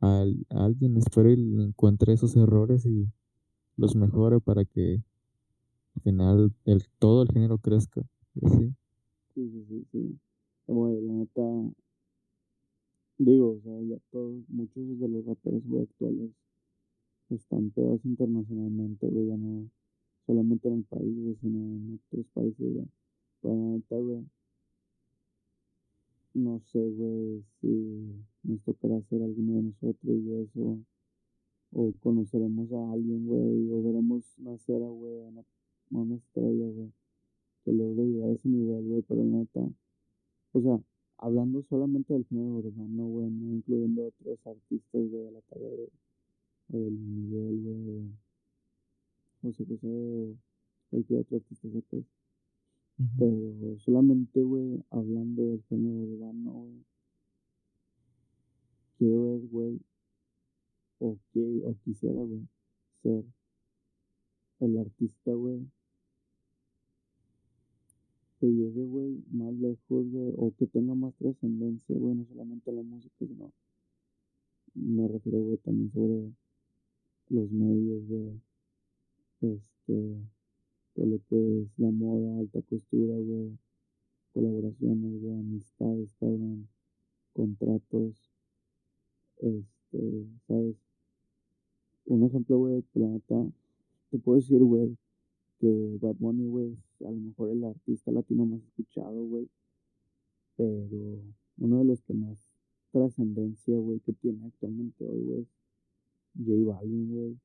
[0.00, 3.08] a, a alguien, espero y encuentre esos errores y
[3.76, 5.02] los mejore para que
[5.94, 8.02] al final el, todo el género crezca.
[8.34, 8.74] y así.
[9.34, 10.18] Sí, sí, sí, sí.
[10.66, 11.42] Güey, la neta,
[13.18, 16.30] digo, o sea, ya todos, muchos de los raperos, actuales
[17.30, 19.68] están pegados internacionalmente, güey, ya no
[20.26, 22.86] solamente en el país, sino en otros países, güey.
[23.46, 24.26] La neta, güey,
[26.34, 30.78] no sé, güey, si nos tocará hacer alguno de nosotros, güey, eso,
[31.70, 35.44] o conoceremos a alguien, güey, o veremos nacer a, güey, a una,
[35.92, 36.92] una estrella, güey,
[37.64, 39.60] que logre llegar a ese nivel, güey, pero neta,
[40.52, 40.80] o sea,
[41.18, 45.88] hablando solamente del género urbano, güey, no incluyendo otros artistas, güey, de la talla de,
[46.72, 48.10] o del Miguel, güey, o
[49.42, 50.34] José José, o
[50.90, 52.25] cualquier otro artista, ¿sabes?
[52.96, 56.84] Pero solamente, güey, hablando del género urbano, güey,
[58.96, 59.80] quiero ver, güey,
[61.00, 62.48] o, que, o quisiera, güey,
[63.02, 63.24] ser
[64.60, 65.60] el artista, güey,
[68.40, 72.82] que llegue, güey, más lejos, güey, o que tenga más trascendencia, güey, no solamente la
[72.82, 73.52] música, sino
[74.74, 76.32] me refiero, güey, también sobre
[77.28, 78.40] los medios, güey,
[79.42, 80.35] este,
[80.96, 83.58] todo lo que es la moda, alta costura, güey,
[84.32, 86.68] colaboraciones, güey, amistades, cabrón,
[87.34, 88.32] contratos,
[89.36, 90.76] este, ¿sabes?
[92.06, 93.46] Un ejemplo, güey, la neta,
[94.10, 94.96] te puedo decir, güey,
[95.58, 99.48] que Bad Bunny, güey, es a lo mejor el artista latino más escuchado, güey,
[100.56, 101.20] pero
[101.58, 102.48] uno de los que más
[102.90, 105.46] trascendencia, güey, que tiene actualmente hoy, güey,
[106.38, 107.38] J Balvin, güey.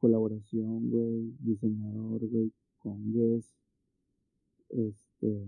[0.00, 3.52] Colaboración, güey, diseñador, güey, con Guess,
[4.70, 5.46] este,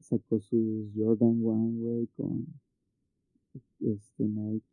[0.00, 2.46] sacó sus Jordan One, güey, con
[3.80, 4.66] este Nike,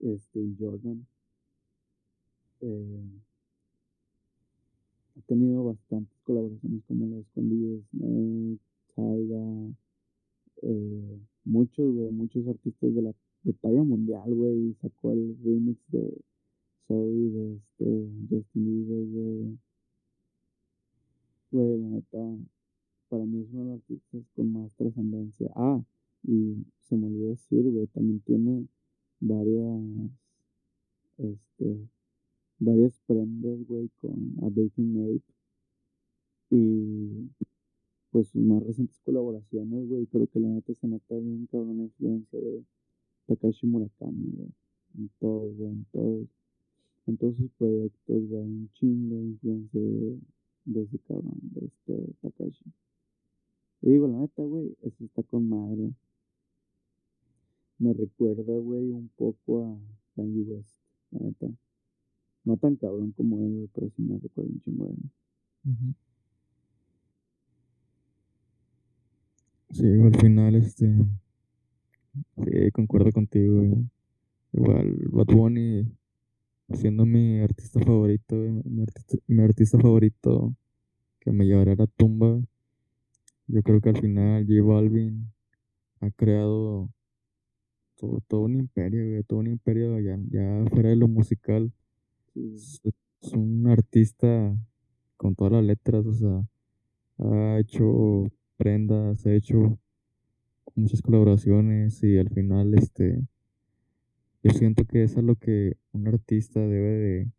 [0.00, 1.06] este Jordan.
[2.60, 3.20] Eh,
[5.16, 7.44] ha tenido bastantes colaboraciones como las con
[7.90, 8.60] Snake,
[8.94, 9.74] Tyga,
[10.62, 13.14] eh, muchos, güey, muchos artistas de la
[13.44, 16.20] de talla mundial, güey, sacó el remix de
[16.88, 17.84] Sorry de este
[18.30, 19.58] Justin Bieber, güey.
[21.50, 22.18] Güey, la neta,
[23.10, 25.50] para mí es uno de los artistas con más trascendencia.
[25.54, 25.82] Ah,
[26.22, 28.66] y se me olvidó decir, güey, también tiene
[29.20, 30.10] varias,
[31.18, 31.88] este,
[32.58, 35.34] varias prendas, güey, con a Baking Ape.
[36.50, 37.28] Y
[38.10, 41.84] pues sus más recientes colaboraciones, güey, creo que la neta se nota bien cabrón la
[41.84, 42.64] influencia de
[43.26, 44.50] Takashi Murakami, güey.
[44.96, 46.37] En todos, güey, en todos,
[47.08, 52.64] en todos sus proyectos, güey, un chingo de influencia de, ese cabrón, de este Takashi.
[53.80, 55.94] Y digo, la neta, güey, eso está con madre.
[57.78, 59.78] Me recuerda, güey, un poco a
[60.16, 61.46] Kanye West, la neta.
[62.44, 65.10] No tan cabrón como él, güey, pero sí me recuerda un chingo de él.
[70.04, 70.94] Al final, este.
[72.36, 73.88] Sí, concuerdo contigo, güey.
[74.52, 75.97] Igual, Bad Bunny,
[76.72, 80.54] siendo mi artista favorito, mi artista, mi artista favorito
[81.20, 82.40] que me llevará a la tumba.
[83.46, 85.32] Yo creo que al final J Balvin
[86.00, 86.90] ha creado
[87.96, 91.72] todo, todo un imperio, güey, todo un imperio ya, ya fuera de lo musical.
[92.34, 92.80] Es
[93.32, 94.54] un artista
[95.16, 96.46] con todas las letras, o sea,
[97.18, 99.78] ha hecho prendas, ha hecho
[100.74, 103.20] muchas colaboraciones y al final, este,
[104.42, 107.32] yo siento que eso es lo que un artista debe de,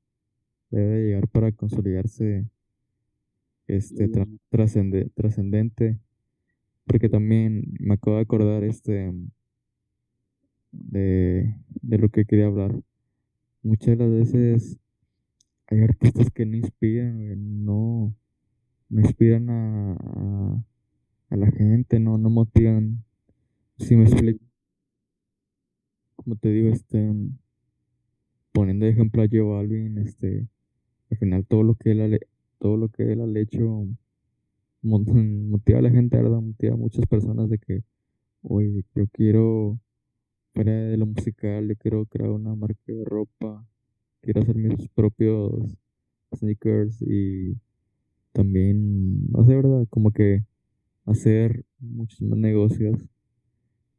[0.72, 2.48] debe de llegar para consolidarse,
[3.68, 6.00] este, tra- trascende- trascendente,
[6.86, 9.14] porque también me acabo de acordar, este,
[10.72, 12.80] de, de lo que quería hablar.
[13.64, 14.80] Muchas de las veces
[15.68, 18.16] hay artistas que no inspiran, no,
[18.90, 20.66] no inspiran a, a,
[21.32, 23.04] a la gente, no, no motivan.
[23.78, 24.44] Si me explico,
[26.30, 27.12] como te digo, este,
[28.52, 30.48] poniendo ejemplo a J Balvin, este,
[31.12, 32.18] al final todo lo que él ha,
[32.60, 33.88] todo lo que él ha hecho
[34.82, 36.42] mo- motiva a la gente, ¿verdad?
[36.42, 37.84] Motiva a muchas personas de que,
[38.44, 39.80] oye, yo quiero,
[40.54, 43.66] fuera de lo musical, yo quiero crear una marca de ropa,
[44.22, 45.78] quiero hacer mis propios
[46.36, 47.56] sneakers y
[48.34, 49.88] también, no sé, ¿verdad?
[49.90, 50.44] Como que
[51.06, 52.98] hacer muchos más negocios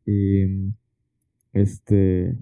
[0.06, 0.44] y
[1.52, 2.36] este,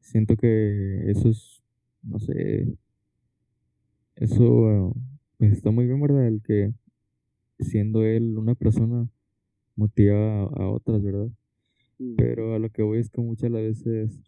[0.00, 1.62] siento que eso es,
[2.02, 2.76] no sé,
[4.16, 4.94] eso
[5.38, 6.26] pues está muy bien, ¿verdad?
[6.26, 6.72] El que
[7.60, 9.08] siendo él una persona
[9.76, 11.28] motiva a, a otras, ¿verdad?
[11.98, 14.20] Sí, Pero a lo que voy es que muchas las veces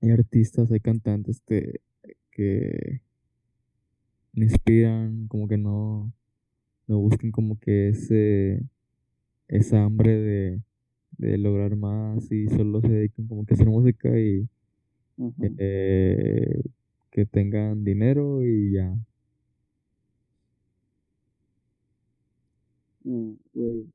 [0.00, 1.80] hay artistas, hay cantantes que,
[2.30, 3.02] que
[4.32, 6.12] me inspiran, como que no,
[6.86, 8.62] no buscan como que ese,
[9.48, 10.62] esa hambre de,
[11.18, 14.48] de lograr más y solo se dedican como que a hacer música y
[15.58, 16.62] eh,
[17.10, 18.96] que tengan dinero y ya.
[23.04, 23.86] Eh, güey,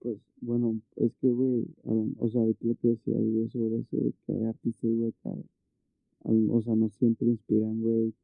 [0.00, 1.66] pues bueno, es que, güey,
[2.18, 5.30] o sea, lo que decía, güey, sobre eso de que hay artistas, güey, que,
[6.50, 8.14] o sea, no siempre inspiran, güey.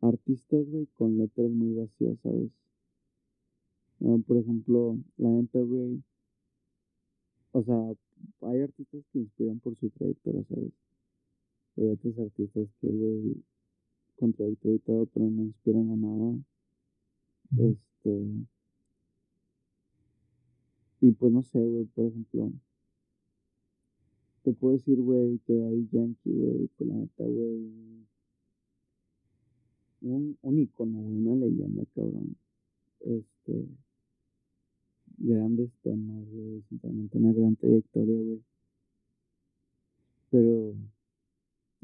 [0.00, 2.50] Artistas, güey, con letras muy vacías, ¿sabes?
[4.00, 6.02] Ah, por ejemplo, la neta, güey,
[7.54, 7.94] o sea,
[8.50, 10.72] hay artistas que inspiran por su trayectoria, ¿sabes?
[11.76, 13.44] Hay otros artistas que, güey,
[14.16, 16.36] con trayectoria y todo, pero no inspiran a nada.
[17.56, 18.46] Este.
[21.00, 22.52] Y pues no sé, güey, por ejemplo.
[24.42, 28.04] Te puedo decir, güey, que Daddy Yankee, güey, pues la neta, güey.
[30.00, 32.36] Un, un icono, una leyenda, cabrón.
[32.98, 33.83] Este.
[35.18, 38.42] Grandes temas, güey, sinceramente, una gran trayectoria, güey.
[40.30, 40.74] Pero.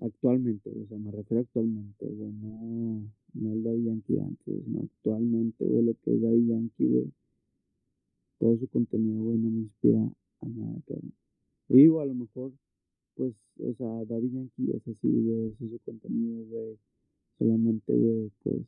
[0.03, 3.03] Actualmente, o sea, me refiero actualmente, güey, no,
[3.35, 7.13] no el Daddy Yankee de antes, sino actualmente, güey, lo que es Daddy Yankee, güey.
[8.39, 10.01] Todo su contenido, güey, no me inspira
[10.41, 11.13] a nada, cabrón.
[11.69, 12.51] Digo, a lo mejor,
[13.15, 16.79] pues, o sea, Daddy Yankee es así, güey, es su contenido, güey.
[17.39, 18.63] Solamente, güey, pues,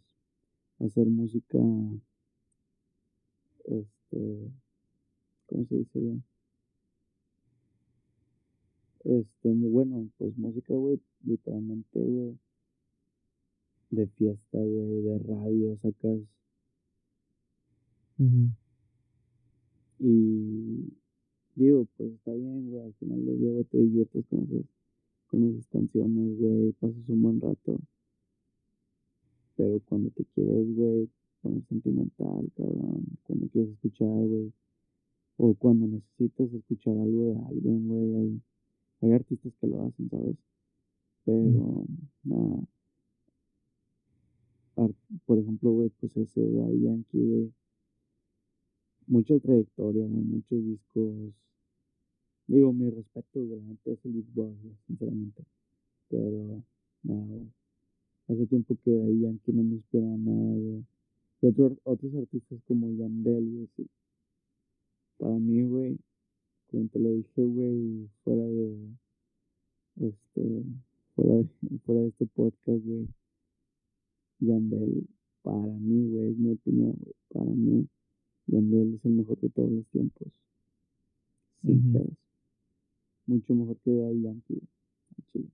[0.81, 1.59] hacer música,
[3.64, 4.02] este,
[5.46, 6.22] ¿cómo se dice, güey?
[9.05, 12.38] Este, muy bueno, pues música, güey, literalmente, güey,
[13.90, 16.20] de fiesta, güey, de radio, sacas,
[19.98, 20.92] y
[21.55, 24.66] digo, pues está bien, güey, al final del día, te diviertes con esas,
[25.27, 27.81] con esas canciones, güey, pasas un buen rato.
[29.57, 31.09] Pero cuando te quieres, güey,
[31.42, 34.52] poner sentimental, cabrón, cuando quieres escuchar, güey,
[35.37, 38.42] o cuando necesitas escuchar algo de alguien, güey, hay,
[39.00, 40.37] hay artistas que lo hacen, ¿sabes?
[41.24, 41.85] Pero,
[42.24, 42.62] nada,
[45.26, 47.52] por ejemplo, güey, pues ese Daddy Yankee, güey,
[49.07, 51.35] mucha trayectoria, güey, muchos discos,
[52.46, 54.55] digo, mi respeto, güey, la neta es el güey,
[54.87, 55.44] sinceramente,
[56.09, 56.64] pero,
[57.02, 57.52] nada, güey,
[58.28, 60.91] hace tiempo que Daddy Yankee no me inspira nada, güey.
[61.42, 63.87] Y otro- otros artistas como Yandel, güey, sí.
[65.18, 65.98] Para mí, güey,
[66.70, 68.88] como te lo dije, güey, fuera de
[70.00, 70.62] este,
[71.14, 71.48] fuera de,
[71.85, 73.07] fuera de este podcast, güey,
[74.40, 75.07] Yandel,
[75.42, 77.87] para mí, güey, es mi opinión, güey, para mí,
[78.46, 80.28] Yandel es el mejor de todos los tiempos.
[81.62, 81.92] Sin Ujú.
[81.92, 82.16] pedos.
[83.26, 84.61] Mucho mejor que Daddy Yankee,
[85.33, 85.48] chile.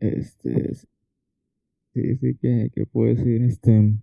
[0.00, 0.72] Este,
[2.02, 3.94] sí, sí, que, que puedo decir, este,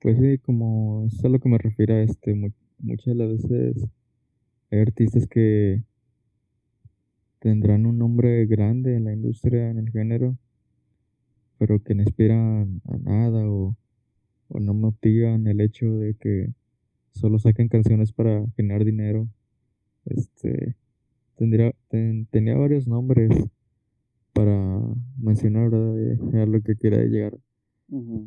[0.00, 3.86] pues sí, como es a lo que me refiero, este, mu- muchas de las veces
[4.70, 5.82] hay artistas que
[7.38, 10.36] tendrán un nombre grande en la industria, en el género,
[11.58, 13.76] pero que no inspiran a nada o,
[14.48, 16.54] o no motivan el hecho de que
[17.12, 19.28] solo saquen canciones para generar dinero.
[20.06, 20.76] Este,
[21.36, 23.30] tendría, ten- tenía varios nombres
[24.34, 24.80] para
[25.16, 25.96] mencionar, ¿verdad?
[26.42, 27.38] a lo que quería llegar.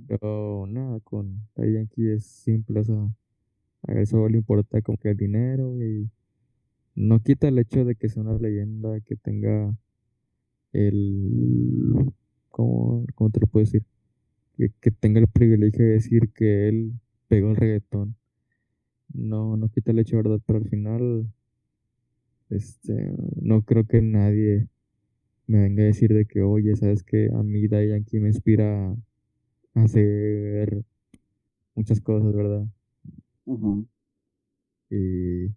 [0.07, 3.10] Pero nada, con Daddy Yankee es simple, o sea,
[3.87, 6.10] a él solo le importa como que el dinero y
[6.95, 9.75] no quita el hecho de que sea una leyenda, que tenga
[10.71, 12.13] el,
[12.49, 13.83] ¿cómo, cómo te lo puedo decir?
[14.55, 16.93] Que, que tenga el privilegio de decir que él
[17.27, 18.15] pegó el reggaetón.
[19.13, 20.39] No, no quita el hecho, ¿verdad?
[20.45, 21.27] Pero al final,
[22.49, 24.69] este, no creo que nadie
[25.48, 27.29] me venga a decir de que, oye, ¿sabes qué?
[27.33, 28.91] A mí Daddy Yankee me inspira
[29.75, 30.83] a hacer
[31.75, 32.67] muchas cosas, ¿verdad?
[33.48, 33.71] Ajá.
[34.89, 35.50] Y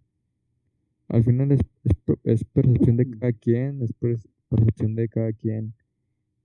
[1.09, 4.19] al final es, es, per- es percepción de cada quien, es per-
[4.49, 5.73] percepción de cada quien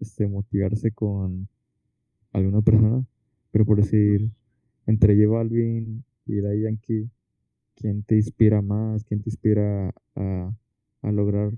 [0.01, 1.49] este, motivarse con
[2.32, 3.05] alguna persona.
[3.53, 4.30] Pero por decir,
[4.86, 7.11] entre J Balvin y Daddy Yankee,
[7.76, 9.05] ¿quién te inspira más?
[9.05, 10.55] ¿Quién te inspira a,
[11.03, 11.53] a lograr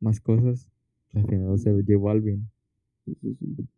[0.00, 0.68] más cosas?
[1.14, 2.48] Al final va a ser J Balvin.
[3.04, 3.68] Sí, sí, sí.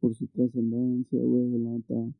[0.00, 2.12] Por su trascendencia, güey, la neta.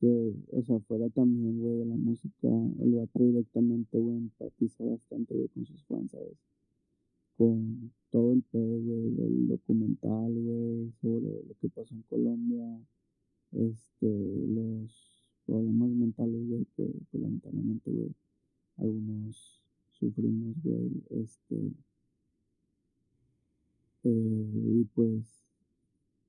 [0.00, 2.48] Que, o sea, fuera también, güey, de la música,
[2.80, 6.36] el vato directamente, güey, empatiza bastante, güey, con sus fans, ¿sabes?
[7.38, 12.80] Con todo el pedo, güey, del documental, güey, sobre lo que pasó en Colombia,
[13.52, 14.08] este,
[14.48, 15.14] los,
[15.46, 18.14] problemas mentales, güey, que pues, lamentablemente, güey,
[18.78, 19.62] algunos
[19.92, 20.90] sufrimos, güey,
[21.22, 21.72] este,
[24.54, 25.24] y pues,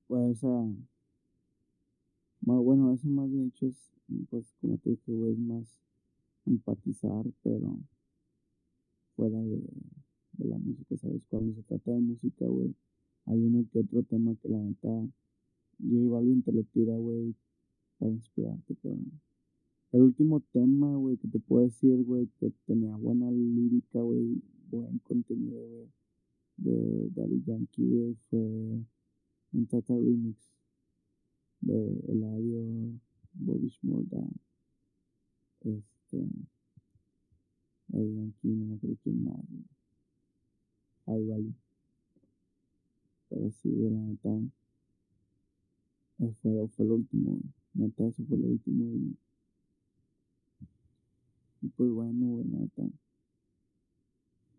[0.08, 0.66] pues, o sea,
[2.40, 3.92] bueno, eso más de hecho es,
[4.30, 5.80] pues, como te dije, güey, es más
[6.46, 7.78] empatizar, pero
[9.16, 9.62] fuera de,
[10.38, 11.24] la música, ¿sabes?
[11.28, 12.74] Cuando se trata de música, güey,
[13.24, 14.88] hay uno que otro tema que la neta,
[15.78, 17.34] J Balvin te lo tira, güey,
[17.98, 19.20] para inspirarte, cabrón.
[19.92, 24.98] El último tema, güey, que te puedo decir, güey, que tenía buena lírica, güey, buen
[24.98, 25.88] contenido, güey,
[26.56, 28.38] de Daddy Yankee, güey, fue
[29.52, 30.50] un Tata Remix
[31.60, 32.98] de Eladio
[33.34, 34.26] Bobby Shmurda,
[35.60, 36.26] este,
[37.88, 39.64] Daddy Yankee, no me acuerdo quién más, güey.
[41.06, 41.54] Ahí vale.
[43.28, 44.30] Pero sí, de la neta,
[46.42, 47.38] fue, fue lo último.
[47.74, 49.16] Neta, eso fue lo último y
[51.62, 52.82] y pues bueno, güey, neta.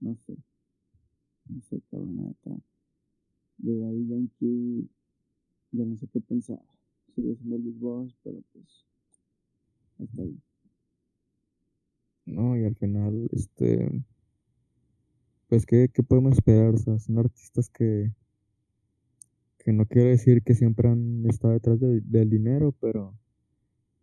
[0.02, 0.36] No sé.
[1.50, 2.52] No sé, cabrón, neta.
[3.58, 4.90] De Daddy Yankee,
[5.72, 6.62] ya no sé qué pensar.
[7.16, 8.86] Sigue siendo el Boss, pero pues.
[10.00, 10.40] Hasta ahí.
[12.26, 14.04] No, y al final, este.
[15.48, 16.74] Pues, ¿qué, qué podemos esperar?
[16.76, 18.12] O sea, son artistas que.
[19.60, 23.18] Que no quiero decir que siempre han estado detrás de- del dinero, pero.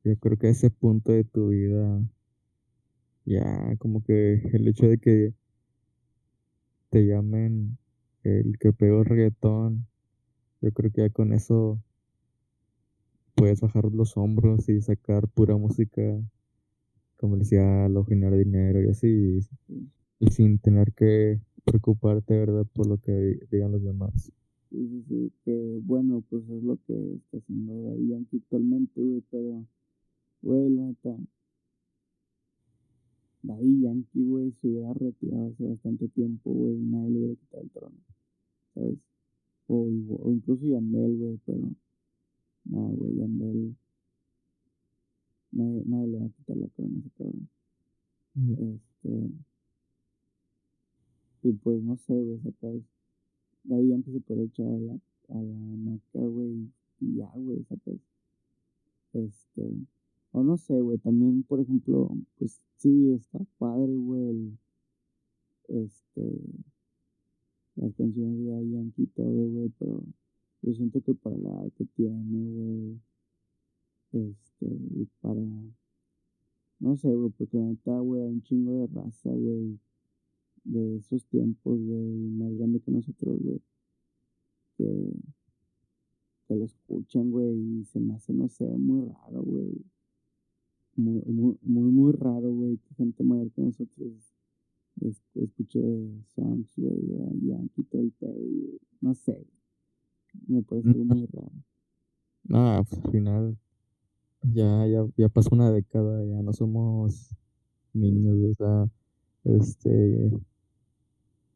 [0.05, 2.01] Yo creo que a ese punto de tu vida
[3.25, 5.33] ya como que el hecho de que
[6.95, 7.77] te llamen
[8.23, 9.85] el que pegó el reggaetón,
[10.63, 11.81] yo creo que ya con eso
[13.35, 16.03] puedes bajar los hombros y sacar pura música
[17.17, 19.41] comercial o generar dinero y así,
[20.21, 24.33] y sin tener que preocuparte, ¿verdad?, por lo que di- digan los demás.
[24.71, 29.65] Sí, sí, sí, que bueno, pues es lo que está haciendo Yankee actualmente, güey, pero,
[30.43, 30.95] güey, la
[33.45, 37.63] Daddy Yankee, güey, se hubiera retirado hace bastante tiempo, güey, y nadie le hubiera quitado
[37.63, 37.97] el trono,
[38.73, 38.99] ¿sabes?
[39.67, 39.87] O,
[40.19, 41.71] o incluso Yandel, güey, pero,
[42.65, 43.77] nada, güey, Yandel,
[45.53, 47.49] nadie, nadie le va a quitar la corona a ese cabrón.
[48.35, 49.31] Este,
[51.43, 52.81] y pues no sé, güey, sacas,
[53.65, 56.71] Daddy Yankee se puede echar a la, a la maca, güey,
[57.01, 58.01] y ya, güey, sacas,
[59.13, 59.71] este,
[60.35, 64.59] o no sé, güey, también, por ejemplo, pues sí, está padre, güey,
[65.69, 66.41] este,
[67.77, 70.03] las canciones de Yankee y todo, güey, pero
[70.63, 73.01] yo siento que para la edad que tiene, güey,
[74.11, 75.41] este, y para,
[76.81, 79.79] no sé, güey, porque la neta, güey, hay un chingo de raza, güey,
[80.65, 83.61] de esos tiempos, güey, más grande que nosotros, güey,
[84.79, 85.13] que,
[86.49, 89.94] que lo escuchan, güey, y se me hace, no sé, muy raro, güey,
[90.97, 91.23] muy,
[91.63, 94.13] muy, muy, raro, güey, que gente mayor que nosotros
[95.01, 95.81] este, escuche
[96.35, 96.99] songs, güey,
[97.43, 98.35] Yankee, todo el pedo,
[99.01, 99.47] no sé,
[100.47, 101.53] me parece algo muy raro.
[102.45, 103.59] Nada, pues al final
[104.43, 107.35] ya, ya, ya pasó una década, ya no somos
[107.93, 108.91] niños, o sea,
[109.45, 110.31] este,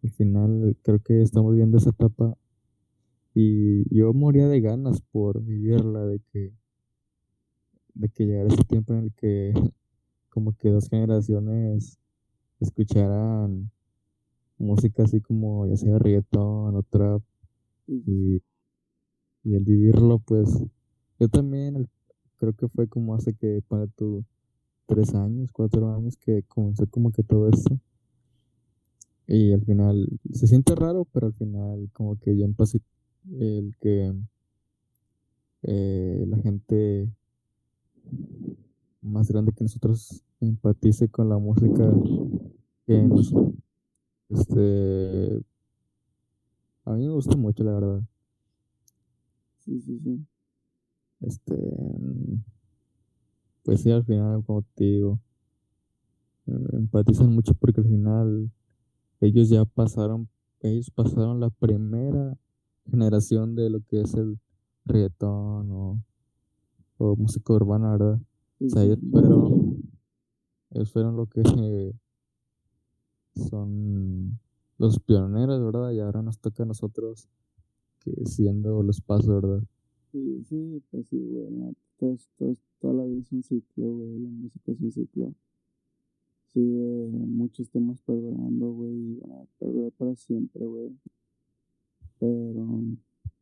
[0.03, 2.36] al final creo que estamos viendo esa etapa
[3.34, 6.53] y yo moría de ganas por vivirla, de que,
[7.99, 9.53] de que llegara ese tiempo en el que
[10.30, 11.99] como que dos generaciones
[12.61, 13.70] escucharan
[14.57, 17.22] música así como ya sea reggaetón o trap
[17.86, 18.40] y,
[19.44, 20.62] el vivirlo pues
[21.18, 21.88] yo también
[22.36, 24.24] creo que fue como hace que para tu
[24.86, 27.78] tres años, cuatro años que comenzó como que todo esto.
[29.26, 32.80] Y al final se siente raro pero al final como que ya empecé
[33.40, 34.14] el que
[35.62, 37.09] eh, la gente
[39.03, 41.93] más grande que nosotros empatice con la música
[42.87, 43.33] que nos,
[44.29, 45.43] este
[46.85, 48.03] a mí me gusta mucho la verdad
[49.61, 50.25] sí, sí, sí.
[51.21, 51.55] este
[53.65, 55.21] pues sí al final como te digo
[56.47, 58.51] empatizan mucho porque al final
[59.21, 60.29] ellos ya pasaron
[60.61, 62.37] ellos pasaron la primera
[62.91, 64.39] generación de lo que es el
[64.85, 66.03] reggaetón o,
[66.99, 68.20] o música urbana verdad
[68.59, 69.11] Sí, o sea, sí, ellos sí.
[69.11, 69.82] fueron
[70.70, 71.92] ellos fueron lo que eh,
[73.34, 74.38] son
[74.78, 77.28] los pioneros verdad y ahora nos toca a nosotros
[78.01, 79.62] que siendo los pasos verdad
[80.12, 82.28] Sí, sí, pues sí, güey, es-
[82.80, 85.34] toda la vida es un ciclo, güey, la música es un ciclo.
[86.46, 90.96] Sigue muchos temas perdurando, güey, y van a perdurar para siempre, güey.
[92.18, 92.66] Pero,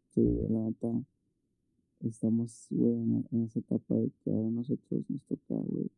[0.08, 0.88] sí, la neta,
[2.00, 2.94] estamos, güey,
[3.30, 5.90] en, esa etapa de que ahora nosotros nos toca, güey,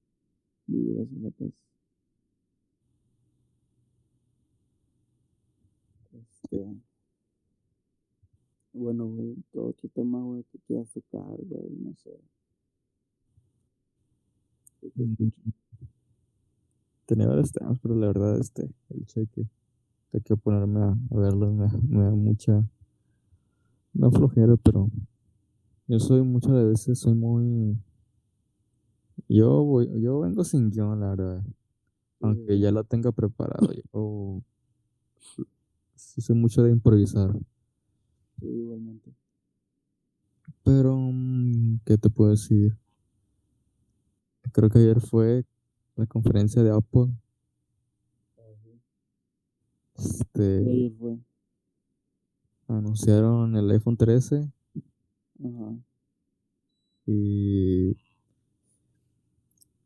[0.67, 1.55] vivir esas etapas.
[6.13, 6.67] Este.
[8.73, 12.11] Bueno, güey, todo otro tema, güey, que quieras tocar, güey, no sé.
[14.81, 15.41] ¿Qué te escucho?
[17.07, 21.53] Tenía varios temas, pero la verdad, este, el hecho de que ponerme a, a verlos
[21.53, 22.65] me, me da mucha.
[23.95, 24.91] No flojera, pero
[25.89, 27.77] yo soy muchas veces, soy muy.
[29.29, 31.43] Yo voy, yo vengo sin guion, la verdad.
[32.21, 34.43] Aunque ya lo tenga preparado, yo
[35.95, 37.33] sí soy mucho de improvisar.
[38.41, 39.13] Sí, igualmente.
[40.63, 40.97] Pero,
[41.85, 42.77] ¿qué te puedo decir?
[44.53, 45.45] Creo que ayer fue
[45.97, 47.09] la conferencia de Apple.
[49.97, 51.19] Este, Ayer fue.
[52.69, 54.49] anunciaron el iPhone 13
[55.45, 55.79] Ajá.
[57.07, 57.97] y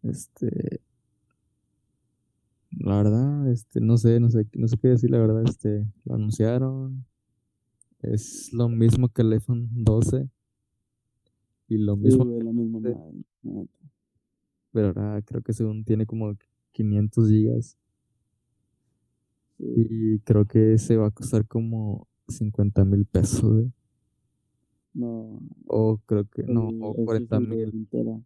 [0.03, 0.81] este
[2.79, 6.15] la verdad, este, no sé, no sé, no sé qué decir, la verdad, este, lo
[6.15, 7.05] anunciaron.
[8.01, 10.29] Es lo mismo que el iPhone 12
[11.69, 13.69] y lo Sí, mismo, güey,
[14.73, 16.35] pero ahora creo que según tiene como
[16.73, 17.77] 500 gigas
[19.59, 23.73] y creo que ese va a costar como 50 mil pesos, güey.
[24.95, 27.69] No, O creo que, no, o ese es 40 el de mil.
[27.75, 28.21] entera.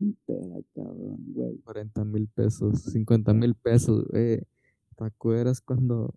[0.00, 1.58] Entera, cabrón, güey.
[1.58, 4.40] 40 mil pesos, 50 mil pesos, güey.
[4.96, 6.14] ¿Te acuerdas cuando,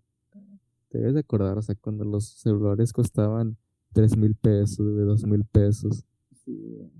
[0.88, 3.56] te debes de acordar, o sea, cuando los celulares costaban
[3.92, 6.04] 3 mil pesos, güey, 2 mil pesos?
[6.44, 6.90] Sí, güey.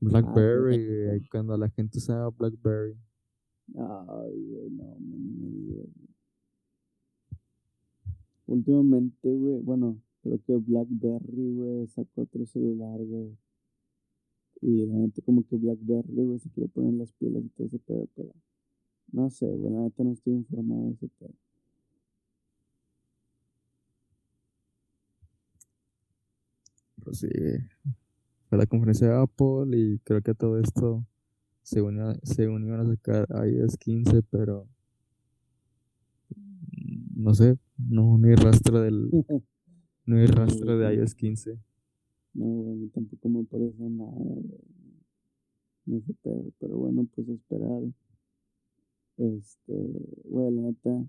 [0.00, 1.04] Blackberry, sí.
[1.06, 2.96] güey, cuando la gente usaba Blackberry.
[3.74, 6.10] Ay, güey, no, me digas, güey.
[8.46, 13.36] Últimamente, güey, bueno, creo que BlackBerry, güey, sacó otro celular, güey.
[14.62, 17.78] Y la neta, como que BlackBerry, güey, se quiere poner las pilas y todo ese
[17.78, 18.32] pedo, pero
[19.12, 21.34] no sé, güey, la neta no estoy informado de ese pedo.
[27.02, 27.28] Pues sí,
[28.48, 31.04] fue la conferencia de Apple y creo que todo esto
[31.62, 34.66] según, iba- según iban a sacar iOS 15, pero
[36.36, 39.10] mm, no sé, no, hay rastro del,
[40.10, 41.56] no hay rastro de iOS 15.
[42.34, 44.12] No, a mí tampoco me parece nada.
[45.86, 47.82] Ni ese pedo, pero bueno, pues esperar.
[49.18, 49.72] Este,
[50.24, 51.06] güey, la neta.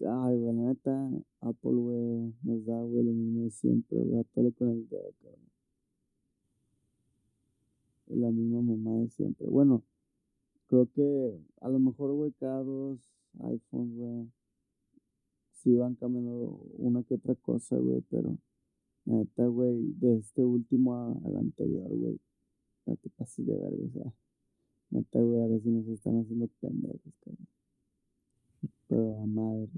[0.00, 1.10] Ay, güey, la neta,
[1.42, 5.40] Apple, güey, nos da, güey, lo mismo de siempre, güey, todo con el dedo, cabrón.
[8.06, 9.46] La misma mamá de siempre.
[9.46, 9.82] Bueno,
[10.68, 12.98] creo que a lo mejor, güey, cada dos
[13.40, 14.30] iPhones, güey,
[15.64, 18.38] sí van cambiando una que otra cosa, güey, pero
[19.06, 22.20] neta, güey, de este último al anterior, güey,
[22.86, 24.12] no te pases de verga, o sea,
[24.90, 27.00] neta, güey, ahora sí nos están haciendo pendejos.
[28.86, 29.68] Pero la madre,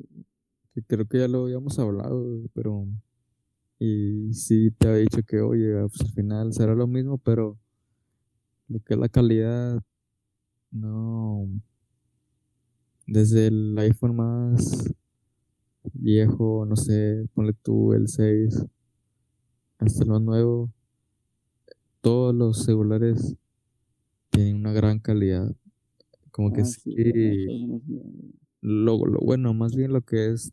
[0.88, 2.86] creo que ya lo habíamos hablado, güey, pero
[3.78, 7.58] y sí te había dicho que oye, pues al final será lo mismo, pero
[8.68, 9.80] lo que es la calidad,
[10.72, 11.48] no,
[13.06, 14.92] desde el iPhone más
[15.94, 18.64] viejo, no sé, ponle tú el 6,
[19.78, 20.70] hasta el más nuevo,
[22.00, 23.36] todos los celulares
[24.30, 25.54] tienen una gran calidad,
[26.30, 26.94] como que Ah, sí,
[28.60, 30.52] lo bueno, más bien lo que es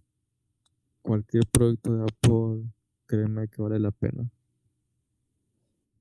[1.02, 2.64] cualquier producto de Apple,
[3.06, 4.30] créeme que vale la pena.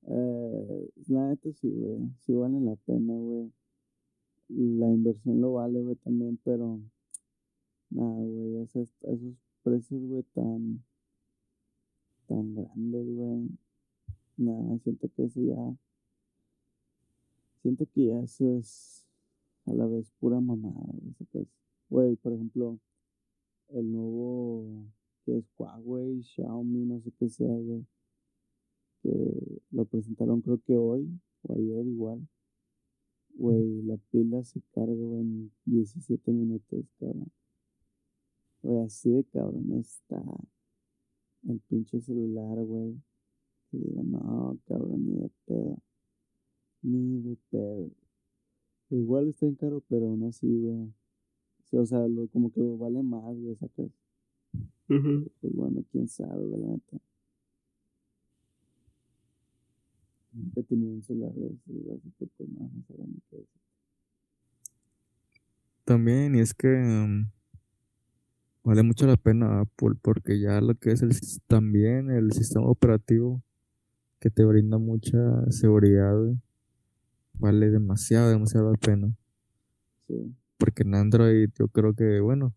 [0.07, 3.51] Eh, la neta sí, güey, sí vale la pena, güey.
[4.49, 6.79] La inversión lo vale, güey, también, pero
[7.93, 10.83] nada, güey, o sea, esos precios, güey, tan,
[12.27, 13.49] tan grandes, güey.
[14.37, 15.77] Nada, siento que eso ya,
[17.61, 19.05] siento que ya eso es
[19.65, 20.85] a la vez pura mamada,
[21.31, 21.47] güey.
[21.89, 22.79] Güey, por ejemplo,
[23.69, 24.87] el nuevo,
[25.25, 27.85] que es Huawei, Xiaomi, no sé qué sea, güey,
[29.03, 31.07] que lo presentaron creo que hoy
[31.43, 32.27] o ayer igual.
[33.35, 37.31] Güey, la pila se carga, güey, en 17 minutos, cabrón.
[38.63, 40.21] Güey, así de cabrón está
[41.47, 42.95] el pinche celular, güey.
[43.69, 45.77] Que digo, no, cabrón, ni de pedo.
[46.81, 47.89] Ni de pedo.
[48.89, 50.93] Igual está en caro, pero aún así, güey.
[51.65, 53.89] Sí, o sea, lo- como que lo vale más, güey, sacas.
[55.41, 56.97] Pues bueno, quién sabe, güey, la neta.
[60.31, 63.61] Nunca he tenido un celular de así que pues no, no sabía ni qué decir.
[65.85, 67.31] También, y es que mm,
[68.63, 71.11] vale mucho la pena Apple porque ya lo que es el
[71.47, 73.43] también el sistema operativo
[74.19, 75.19] que te brinda mucha
[75.51, 76.15] seguridad,
[77.33, 79.13] vale demasiado, demasiado la pena.
[80.07, 80.33] Sí.
[80.57, 82.53] Porque en Android yo creo que, bueno,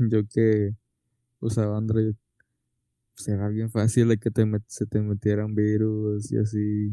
[0.00, 0.74] yo que
[1.38, 2.14] usaba Android,
[3.14, 6.92] será pues, bien fácil de que te se te metieran virus y así.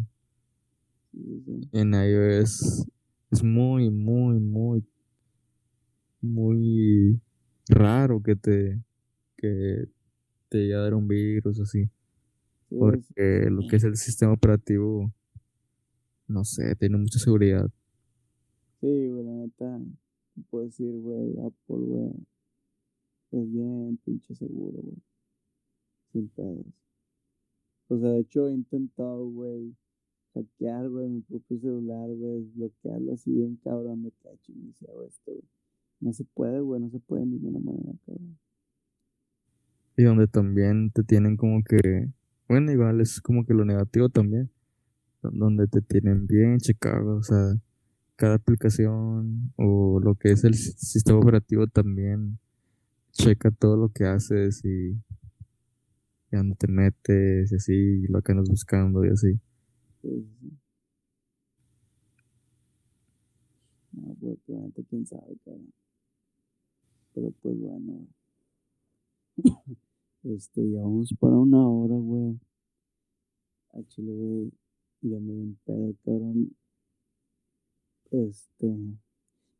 [1.72, 2.86] En iOS
[3.32, 4.86] es muy, muy, muy,
[6.22, 7.20] muy
[7.70, 8.82] raro que te,
[9.36, 9.88] que
[10.50, 11.90] te llegue a dar un virus así.
[12.70, 15.14] Porque lo que es el sistema operativo,
[16.28, 17.70] no sé, tiene mucha seguridad.
[18.82, 19.80] Sí, güey, la neta,
[20.50, 22.12] puedo decir, güey, Apple, güey,
[23.32, 25.02] es bien pinche seguro, güey.
[26.12, 26.66] Sin pedos.
[27.88, 29.76] O sea, de hecho he intentado, güey,
[30.34, 35.57] hackear, güey, mi propio celular, güey, desbloquearlo así bien cabrón de cacho iniciado esto, güey.
[36.00, 38.38] No se puede, güey, no se puede de ninguna manera, cabrón.
[39.98, 42.10] Y donde también te tienen como que,
[42.48, 44.52] bueno, igual es como que lo negativo también,
[45.24, 47.58] donde te tienen bien checado, o sea,
[48.16, 52.40] cada aplicación o lo que es el sistema operativo también
[53.12, 58.50] checa todo lo que haces y, y dónde te metes y así, lo que andas
[58.50, 59.40] buscando y así.
[63.94, 64.38] No, pues,
[64.90, 65.74] quién sabe, cabrón.
[67.18, 68.08] Pero pues bueno,
[70.24, 72.40] este, ya vamos para una hora, güey.
[73.74, 74.52] A Chile, güey,
[75.02, 76.56] ya me dio pedo, cabrón.
[78.12, 78.72] Este,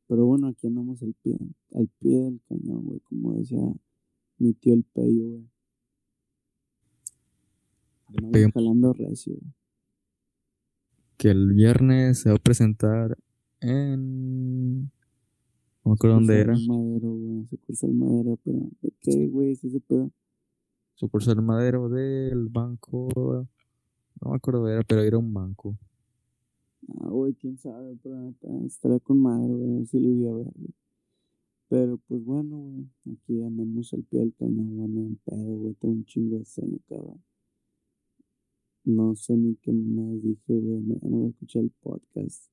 [0.06, 1.36] pero bueno, aquí andamos al pie,
[1.74, 3.58] al pie del cañón, güey, como decía
[4.38, 5.50] mi tío el Peyo, güey.
[8.06, 9.54] Andamos jalando recio, güey.
[11.18, 13.18] Que el viernes se va a presentar
[13.62, 14.92] en.
[15.88, 16.54] No me acuerdo dónde era.
[16.68, 17.46] Madero, güey.
[17.46, 19.52] Sucursal Madero, pero ¿de qué, güey?
[19.52, 20.12] ¿Es ese pedo?
[20.96, 23.08] Sucursal Madero del banco.
[23.16, 25.78] No me acuerdo de era, pero era un banco.
[26.90, 28.34] Ah, güey, quién sabe, pero
[28.66, 30.74] estará con madre, güey, si lo iría a ver, güey.
[31.70, 35.94] Pero pues bueno, güey, aquí andamos al pie del cañón, güey, en pedo, güey, tengo
[35.94, 37.24] un chingo de sueño, cabrón.
[38.84, 42.50] No sé ni qué más dije, güey, no voy a escuchar el podcast.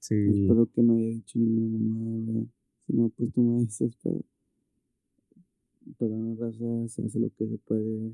[0.00, 2.48] Espero que no haya dicho ninguna mamada, güey.
[2.86, 4.24] Si no, pues tú me dices, pero.
[5.98, 8.12] No, raza, se hace lo que se puede.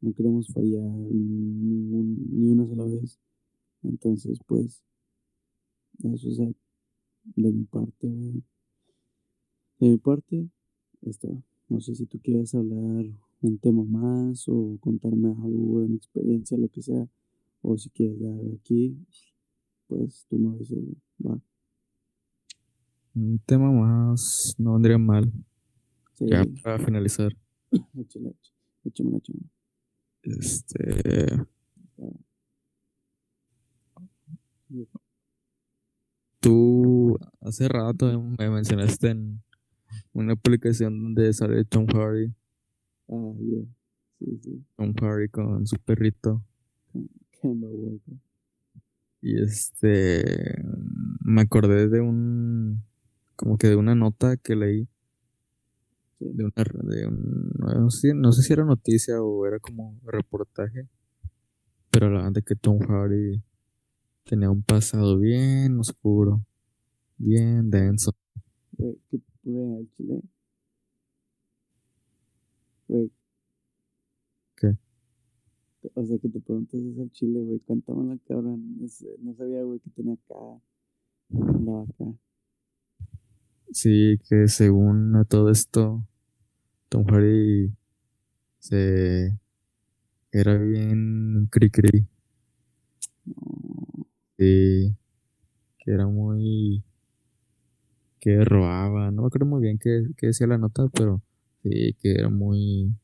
[0.00, 3.18] No queremos fallar ningún, ni una sola vez.
[3.82, 4.82] Entonces, pues,
[6.02, 8.42] eso es de mi parte, güey.
[9.80, 10.48] De mi parte,
[11.02, 11.42] esto.
[11.68, 13.06] No sé si tú quieres hablar
[13.42, 17.08] un tema más o contarme algo, una experiencia, lo que sea.
[17.62, 18.96] O si quieres dar aquí,
[19.86, 20.78] pues tú me dices,
[21.24, 21.38] va.
[23.14, 25.32] Un tema más no vendría mal.
[26.18, 27.32] Ya para finalizar.
[27.94, 28.34] Échale,
[28.84, 29.40] échame, échame.
[30.22, 31.46] Este.
[36.40, 39.42] Tú hace rato me mencionaste en
[40.12, 42.32] una aplicación donde sale Tom Hardy.
[43.08, 43.64] Ah, yeah.
[44.18, 44.64] Sí, sí.
[44.76, 46.42] Tom Hardy con su perrito.
[49.20, 50.62] Y este.
[51.24, 52.84] Me acordé de un.
[53.36, 54.88] Como que de una nota que leí.
[56.20, 56.52] De una.
[57.08, 60.88] Un, no, sé, no sé si era noticia o era como reportaje.
[61.90, 63.42] Pero la de que Tom Hardy
[64.26, 66.44] Tenía un pasado bien oscuro,
[67.16, 68.12] bien denso.
[68.72, 70.20] Güey, ¿qué chile?
[72.88, 73.12] Güey.
[75.86, 76.00] ¿Qué?
[76.00, 77.58] O sea, que te preguntas si es el chile, güey.
[77.60, 78.50] Cuéntame la cabra.
[78.56, 80.34] No, sabía, güey, que tenía acá.
[81.30, 82.04] Andaba acá.
[83.72, 86.06] Sí, que según a todo esto,
[86.88, 87.72] Tom Hardy
[88.58, 89.38] se
[90.32, 92.06] era bien cri cri.
[94.38, 94.94] Sí,
[95.78, 96.84] que era muy...
[98.20, 101.22] que robaba, no me acuerdo muy bien qué, decía la nota, pero
[101.62, 102.94] sí, que era muy...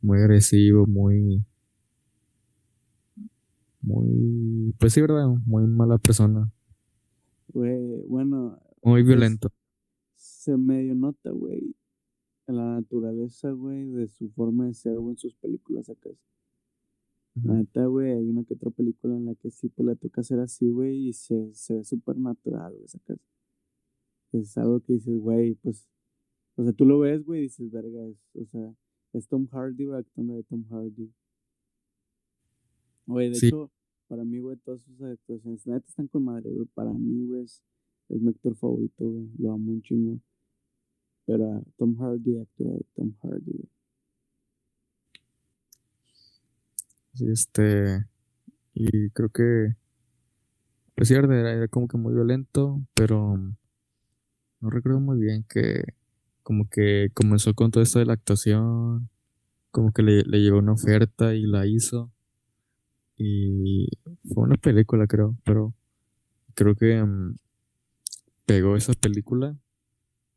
[0.00, 1.44] muy agresivo, muy...
[3.80, 4.74] muy...
[4.78, 5.28] pues sí, ¿verdad?
[5.46, 6.52] Muy mala persona.
[7.48, 8.58] Güey, bueno...
[8.82, 9.52] Muy pues, violento.
[10.14, 11.74] Se medio nota, güey,
[12.46, 16.10] la naturaleza, güey, de su forma de ser, güey, en sus películas acá.
[17.42, 20.22] La neta, güey, hay una que otra película en la que sí, pues le toca
[20.22, 23.18] hacer así, güey, y se, se ve súper natural, güey, sacas.
[24.32, 25.88] Es algo que dices, güey, pues,
[26.56, 28.74] o sea, tú lo ves, güey, y dices, verga, es, o sea,
[29.12, 31.12] es Tom Hardy, güey, actuando de Tom Hardy.
[33.08, 33.70] Güey, de hecho,
[34.06, 37.62] para mí, güey, todas sus actuaciones, neta están con madre, güey, para mí, güey, es,
[38.10, 40.20] mi actor favorito, güey, lo amo un chingo.
[41.24, 43.68] Pero Tom Hardy actúa de Tom Hardy, güey.
[47.14, 48.04] Sí, este.
[48.74, 49.74] Y creo que.
[50.94, 53.36] Pues sí, era, era como que muy violento, pero.
[54.60, 55.82] No recuerdo muy bien que.
[56.42, 59.10] Como que comenzó con todo esto de la actuación.
[59.70, 62.10] Como que le, le llegó una oferta y la hizo.
[63.18, 63.88] Y
[64.32, 65.74] fue una película, creo, pero
[66.54, 67.36] creo que mm,
[68.46, 69.56] pegó esa película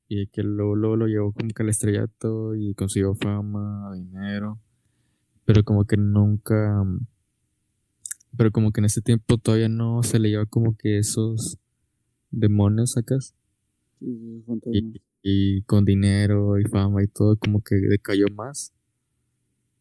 [0.07, 4.59] y que luego, luego lo llevó como que al estrellato y consiguió fama, dinero,
[5.45, 7.05] pero como que nunca, mm,
[8.36, 11.57] pero como que en ese tiempo todavía no se le lleva como que esos
[12.32, 13.36] demonios sacas
[13.99, 18.73] Sí, y, y con dinero y fama y todo como que decayó más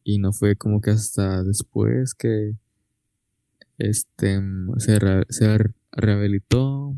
[0.05, 2.55] y no fue como que hasta después que
[3.81, 4.41] este
[4.79, 6.95] se, re- se re- rehabilitó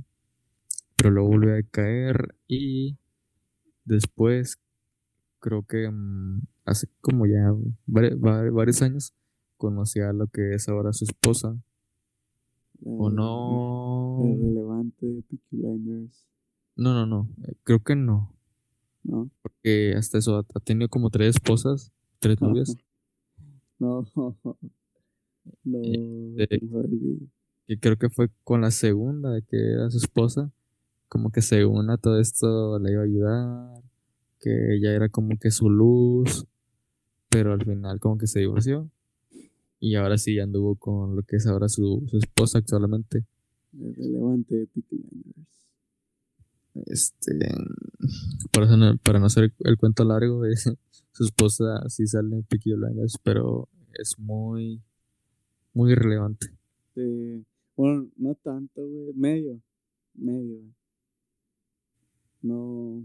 [0.97, 2.97] pero luego volvió a caer y
[3.85, 4.59] después
[5.41, 7.53] creo que mm, hace como ya
[7.89, 9.13] vari- va- varios años
[9.57, 11.57] conocí a lo que es ahora su esposa.
[12.85, 16.27] O de- no relevante Peaky Blinders,
[16.77, 18.35] no no no eh, creo que no.
[19.05, 19.29] ¿no?
[19.43, 22.77] porque hasta eso ha, ha tenido como tres esposas tres novias.
[23.79, 24.05] No,
[25.65, 27.29] no, Eh, Hardy.
[27.67, 30.51] que creo que fue con la segunda que era su esposa
[31.09, 33.83] como que según a todo esto le iba a ayudar
[34.41, 36.47] que ella era como que su luz
[37.29, 38.91] pero al final como que se divorció
[39.81, 43.25] y ahora sí anduvo con lo que es ahora su, su esposa actualmente
[43.73, 44.69] relevante de
[46.87, 47.33] este
[48.53, 50.55] para, eso no- para no hacer el, cuento largo eh,
[51.13, 54.81] su esposa sí sale en Peaky Blinders pero es muy
[55.75, 56.49] muy irrelevante
[56.95, 57.45] Sí.
[57.77, 59.15] Bueno, no tanto, güey.
[59.15, 59.61] Medio.
[60.15, 60.75] Medio, güey.
[62.43, 63.03] No,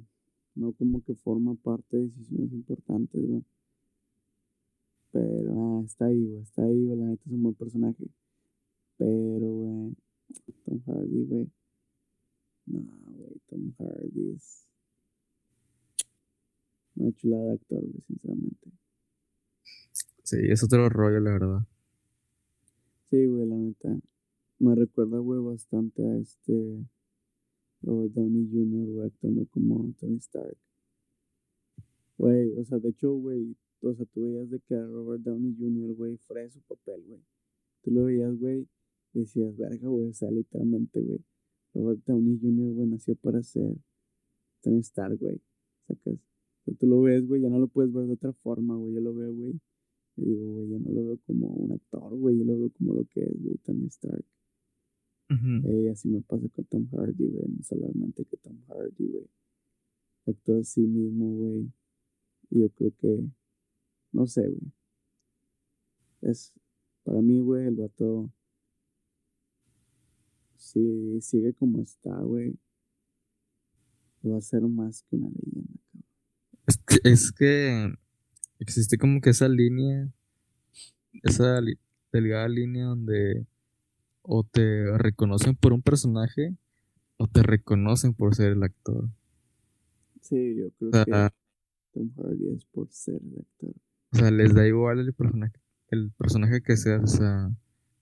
[0.55, 3.43] no como que forma parte de decisiones importantes, güey.
[5.11, 6.41] Pero, ah, está ahí, güey.
[6.41, 6.97] Está ahí, güey.
[6.97, 8.03] La neta es un buen personaje.
[8.97, 9.95] Pero, güey.
[10.65, 11.51] Tom Hardy, güey.
[12.65, 12.82] No,
[13.15, 13.41] güey.
[13.47, 14.68] Tom Hardy es
[16.97, 18.72] una chulada de actor, güey, sinceramente.
[20.24, 21.68] sí es otro rollo la verdad
[23.10, 23.99] Sí, güey, la neta.
[24.60, 26.86] Me recuerda, güey, bastante a este
[27.82, 30.58] Robert Downey Jr., güey, actuando como Tony Stark.
[32.18, 35.55] Güey, o sea, de hecho, güey, o sea, tú veías de que a Robert Downey
[35.58, 37.22] Jr., güey, fuera su papel, güey.
[37.82, 38.68] Tú lo veías, güey,
[39.14, 41.24] decías, verga, güey, o sea, literalmente, güey.
[41.76, 43.74] Robert Downey Jr., güey, nació para ser
[44.62, 45.39] Tony Stark, güey.
[45.88, 46.16] Sacas.
[46.16, 48.95] O sea, tú lo ves, güey, ya no lo puedes ver de otra forma, güey.
[48.95, 49.62] Yo lo veo, güey.
[50.18, 52.38] Y digo, güey, yo no lo veo como un actor, güey.
[52.39, 54.26] Yo lo veo como lo que es, güey, Tony Stark.
[55.30, 57.47] Eh, así me pasa con Tom Hardy, güey.
[57.49, 59.30] No solamente que Tom Hardy, güey.
[60.26, 61.72] Actúa a sí mismo, güey.
[62.49, 63.30] Y yo creo que,
[64.11, 64.72] no sé, güey.
[66.22, 66.51] Es,
[67.03, 68.32] para mí, güey, el vato,
[70.55, 72.57] si sigue como está, güey,
[74.26, 76.05] va a ser más que una leyenda, cabrón.
[76.65, 77.93] Es que, es que
[78.60, 80.10] existe como que esa línea,
[81.24, 81.78] esa li-
[82.12, 83.45] delgada línea donde
[84.24, 86.55] o te reconocen por un personaje
[87.18, 89.10] o te reconocen por ser el actor.
[90.22, 91.32] Sí, yo creo O que sea,
[91.93, 93.76] Tom Hardy es por ser el actor.
[94.14, 97.51] o sea, les da igual el personaje, el personaje que seas, o sea,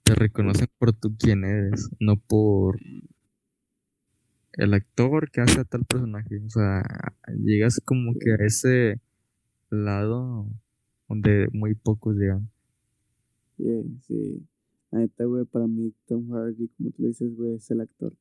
[0.04, 2.80] te reconocen por tú quién eres, no por
[4.54, 6.40] el actor que hace a tal personaje.
[6.46, 6.84] O sea,
[7.44, 9.00] llegas como que a ese
[9.70, 10.48] lado
[11.08, 12.50] donde muy pocos llegan.
[13.58, 14.46] Yeah, sí.
[14.92, 18.14] La neta, güey, para mí Tom Hardy, como tú dices, güey, es el actor.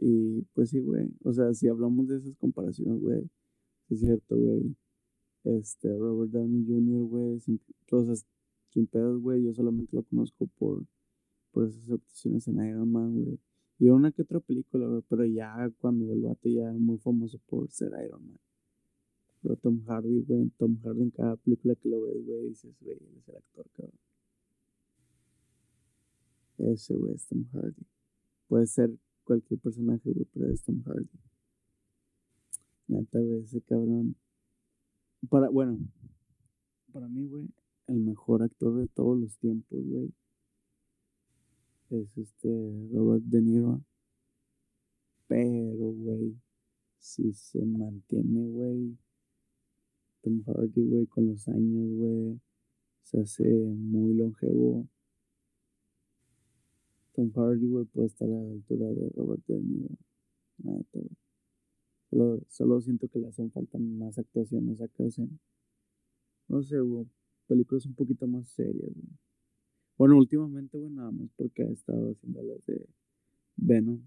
[0.00, 1.08] Y pues sí, güey.
[1.24, 3.28] O sea, si hablamos de esas comparaciones, güey,
[3.90, 4.76] es cierto, güey.
[5.44, 8.14] Este, Robert Downey Jr., güey, sin, o sea,
[8.70, 10.84] sin pedos, güey, yo solamente lo conozco por,
[11.52, 13.38] por esas actuaciones en Iron Man, güey.
[13.80, 17.38] Y una que otra película, güey, pero ya cuando el vato ya era muy famoso
[17.46, 18.38] por ser Iron Man.
[19.40, 22.96] Pero Tom Hardy, güey, Tom Hardy en cada película que lo ves, güey, dices, güey,
[22.96, 23.94] él es el actor, cabrón.
[26.58, 27.86] Ese, güey, es Tom Hardy.
[28.48, 28.90] Puede ser
[29.22, 31.08] cualquier personaje, güey, pero es Tom Hardy.
[32.88, 34.16] Neta, güey, ese cabrón.
[35.28, 35.78] Para, bueno,
[36.92, 37.48] para mí, güey,
[37.86, 40.12] el mejor actor de todos los tiempos, güey,
[41.90, 43.82] es este Robert De Niro.
[45.26, 46.36] Pero, güey,
[46.98, 48.96] si se mantiene, güey,
[50.22, 52.40] Tom Hardy, güey, con los años, güey,
[53.02, 54.88] se hace muy longevo.
[57.14, 59.94] Tom Hardy, güey, puede estar a la altura de Robert De Niro.
[60.58, 61.08] Güey.
[62.10, 65.26] Solo, solo siento que le hacen falta más actuaciones acá, o sea,
[66.48, 67.06] no sé, güey,
[67.46, 69.27] películas un poquito más serias, güey.
[69.98, 72.86] Bueno, últimamente, güey, nada más porque ha estado haciendo las de
[73.56, 74.00] Venom.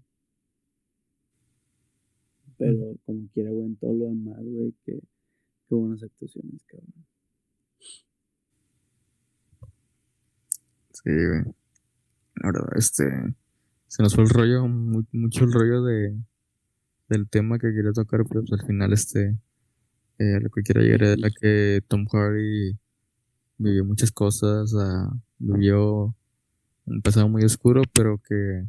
[2.58, 5.00] Pero como quiera, güey, en todo lo demás, güey, que,
[5.68, 7.04] qué buenas actuaciones, cabrón.
[10.92, 11.42] Sí, güey.
[12.36, 13.04] La verdad, este.
[13.88, 16.16] Se nos fue el rollo, mu- mucho el rollo de
[17.08, 19.38] del tema que quería tocar, pero pues al final, este.
[20.18, 22.78] eh, lo que quiero llegar es la que Tom Hardy
[23.62, 24.74] vivió muchas cosas,
[25.38, 26.14] vivió
[26.86, 28.64] un pasado muy oscuro, pero que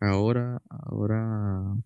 [0.00, 1.76] ahora, ahora,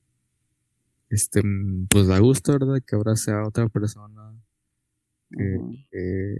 [1.11, 1.43] este,
[1.91, 2.83] pues da gusto, ¿verdad?
[2.87, 4.33] Que ahora sea otra persona
[5.91, 6.39] que,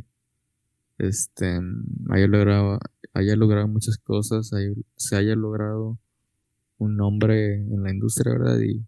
[0.99, 1.61] este,
[2.11, 2.79] haya logrado,
[3.15, 5.99] haya logrado muchas cosas, haya- se haya logrado
[6.79, 8.61] un nombre en la industria, ¿verdad?
[8.61, 8.85] Y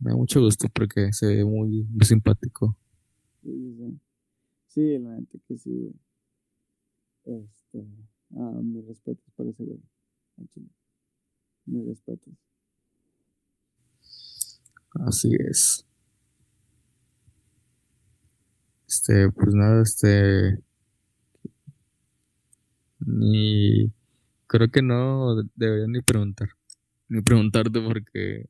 [0.00, 2.76] me da mucho gusto porque se ve muy, muy simpático.
[3.42, 4.00] Sí, sí,
[4.70, 4.98] sí.
[4.98, 5.94] La neta que sí, güey.
[7.24, 7.86] Este,
[8.36, 9.80] ah, mis respetos por ese güey.
[11.66, 12.34] Mis respetos.
[15.06, 15.86] Así es.
[18.88, 20.58] Este, pues nada, este.
[23.00, 23.92] Ni.
[24.46, 26.48] Creo que no debería ni preguntar.
[27.08, 28.46] Ni preguntarte porque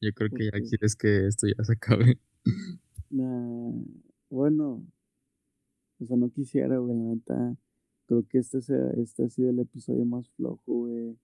[0.00, 2.18] yo creo que ya quieres que esto ya se acabe.
[3.10, 3.72] Nah,
[4.30, 4.86] bueno,
[6.02, 7.56] o sea, no quisiera, güey, la neta.
[8.06, 11.16] Creo que este, sea, este ha sido el episodio más flojo, güey.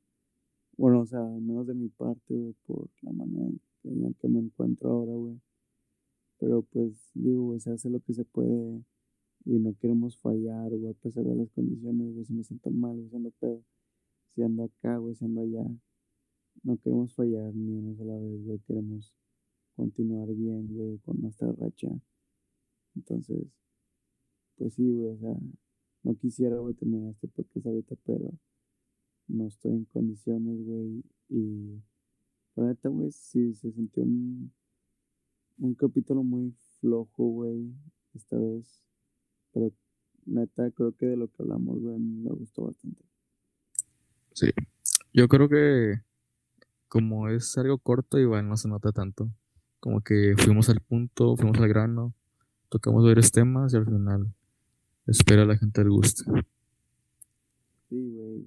[0.77, 3.61] Bueno, o sea, al menos de mi parte, güey, por la manera en-
[4.03, 5.41] la que me encuentro ahora, güey.
[6.39, 8.85] Pero pues, digo, güey, se hace lo que se puede
[9.45, 12.25] y no queremos fallar, güey, a pesar de las condiciones, güey.
[12.25, 13.63] Si me siento mal, güey, siendo pedo.
[14.29, 15.65] Si ando acá, güey, si ando allá.
[16.63, 18.59] No queremos fallar ni una sola vez, güey.
[18.61, 19.15] Queremos
[19.75, 21.89] continuar bien, güey, con nuestra racha.
[22.95, 23.47] Entonces,
[24.59, 25.37] pues sí, güey, o sea,
[26.03, 28.33] no quisiera, güey, terminar este podcast ahorita, pero
[29.29, 31.05] no estoy en condiciones, güey.
[31.29, 31.83] Y
[32.57, 34.53] la neta, güey, sí se sintió un,
[35.59, 37.73] un capítulo muy flojo, güey,
[38.15, 38.83] esta vez.
[39.53, 39.73] Pero
[40.27, 43.05] neta, creo que de lo que hablamos, güey, me gustó bastante.
[44.33, 44.51] Sí.
[45.13, 46.01] Yo creo que
[46.89, 49.31] como es algo corto, igual no se nota tanto.
[49.81, 52.15] Como que fuimos al punto, fuimos al grano,
[52.69, 54.35] tocamos varios temas y al final
[55.09, 56.25] espero a la gente le guste.
[57.89, 58.45] Sí, güey.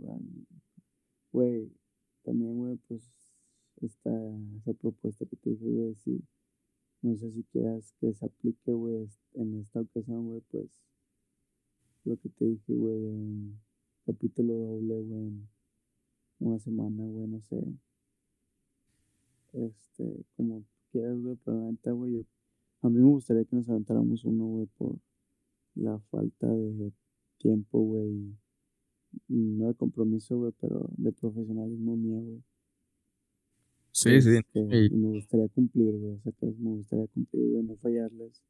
[1.33, 1.71] Güey,
[2.23, 3.01] también, güey, pues,
[3.81, 4.11] esta,
[4.57, 6.21] esa propuesta que te dije, güey, sí.
[7.01, 10.69] No sé si quieras que se aplique, güey, en esta ocasión, güey, pues,
[12.05, 13.59] lo que te dije, güey, un
[14.05, 15.47] capítulo doble, güey, en
[16.39, 17.59] una semana, güey, no sé.
[19.53, 24.45] Este, como quieras, güey, pero la neta, a mí me gustaría que nos aventáramos uno,
[24.45, 24.95] güey, por
[25.75, 26.91] la falta de
[27.37, 28.35] tiempo, güey,
[29.27, 32.43] no de compromiso, güey, pero de profesionalismo mío, güey.
[33.91, 34.37] Sí, sí.
[34.37, 37.75] Este, Y- y me gustaría cumplir, güey, o sea, que me gustaría cumplir, güey, no
[37.77, 38.41] fallarles.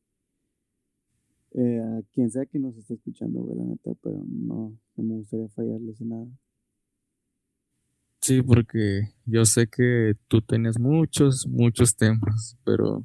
[1.53, 5.15] Eh, a quien sea que nos esté escuchando, güey, la neta, pero no, no me
[5.15, 6.28] gustaría fallarles en nada.
[8.22, 13.03] Sí, porque yo sé que tú tenías muchos, muchos temas, pero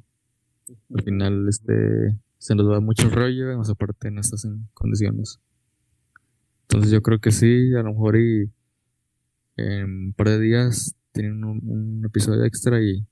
[0.93, 4.19] al final este se nos va mucho rollo y más aparte en
[4.73, 5.39] condiciones.
[6.63, 8.51] Entonces yo creo que sí, a lo mejor y
[9.55, 13.05] en un par de días tienen un, un episodio extra y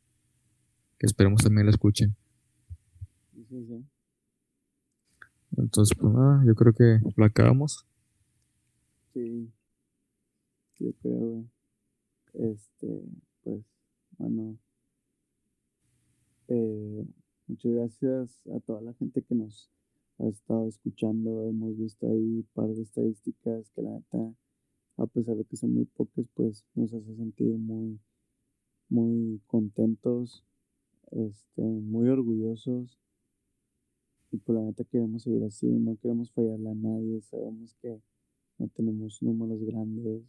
[0.97, 2.15] que esperemos también lo escuchen.
[3.49, 3.85] Sí, sí.
[5.57, 7.85] Entonces, pues nada, yo creo que lo acabamos.
[9.13, 9.49] Sí,
[10.79, 11.45] yo creo.
[12.33, 13.01] Este,
[13.43, 13.63] pues,
[14.17, 14.57] bueno,
[16.49, 17.05] eh,
[17.47, 19.69] muchas gracias a toda la gente que nos
[20.19, 21.43] ha estado escuchando.
[21.43, 24.33] Hemos visto ahí un par de estadísticas que la neta,
[24.97, 27.99] a pesar de que son muy pocas, pues nos hace sentir muy,
[28.89, 30.43] muy contentos,
[31.11, 32.99] este, muy orgullosos.
[34.31, 38.01] Y por la neta queremos seguir así, no queremos fallarle a nadie, sabemos que
[38.57, 40.23] no tenemos números grandes.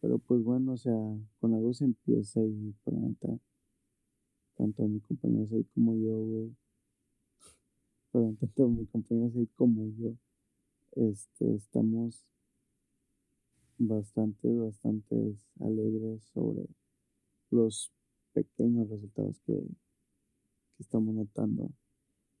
[0.00, 0.94] Pero pues bueno, o sea,
[1.40, 3.38] con algo se empieza y por la neta,
[4.56, 6.56] tanto mi compañero Said como yo, güey,
[8.10, 10.16] perdón, tanto mi compañero Said como yo,
[10.92, 12.26] este, estamos
[13.78, 16.66] bastante, bastante alegres sobre
[17.50, 17.92] los
[18.32, 21.70] pequeños resultados que, que estamos notando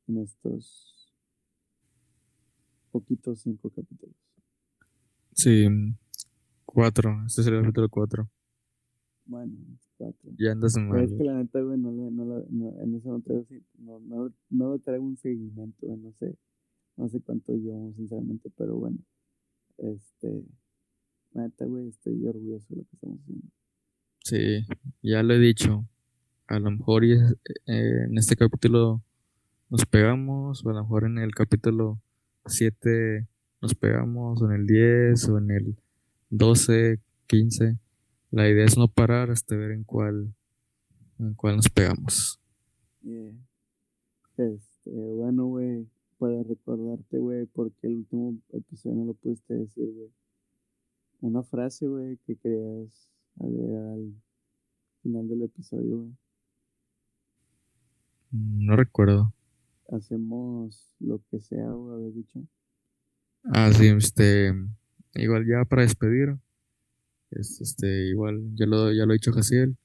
[0.08, 1.12] en estos
[2.90, 4.16] poquitos cinco capítulos.
[5.32, 5.66] Sí,
[6.64, 7.24] cuatro.
[7.26, 8.30] Este sería el capítulo cuatro.
[9.26, 9.54] Bueno,
[9.96, 10.30] cuatro.
[10.38, 11.04] Ya andas Pero mal.
[11.04, 13.46] es que la neta, güey, no, no, la- no, en eso no traigo,
[13.78, 16.36] no, no, no traigo un seguimiento, güey, no sé,
[16.96, 18.98] no sé cuánto llevamos, sinceramente, pero bueno,
[19.78, 20.44] este,
[21.32, 23.46] la neta, güey, estoy orgulloso de lo que estamos haciendo.
[24.24, 24.66] Sí,
[25.02, 25.86] ya lo he dicho.
[26.48, 27.16] A lo mejor eh,
[27.66, 29.02] en este capítulo
[29.70, 32.00] nos pegamos, o a lo mejor en el capítulo
[32.46, 33.26] 7
[33.60, 35.76] nos pegamos, o en el 10, o en el
[36.30, 37.78] 12, 15.
[38.36, 40.34] La idea es no parar hasta ver en cuál,
[41.18, 42.38] en cuál nos pegamos.
[43.00, 43.32] Yeah.
[44.36, 45.86] Este, bueno, güey,
[46.18, 50.10] para recordarte, güey, porque el último episodio no lo pudiste decir, güey.
[51.22, 53.08] Una frase, güey, que querías
[53.40, 54.12] agregar al
[55.02, 56.10] final del episodio, güey.
[58.32, 59.32] Mm, No recuerdo.
[59.90, 62.40] Hacemos lo que sea, güey, habías dicho.
[63.44, 64.52] Ah, sí, este,
[65.14, 66.36] igual ya para despedir,
[67.30, 69.76] es, este, igual ya lo, ya lo ha dicho Jaciel.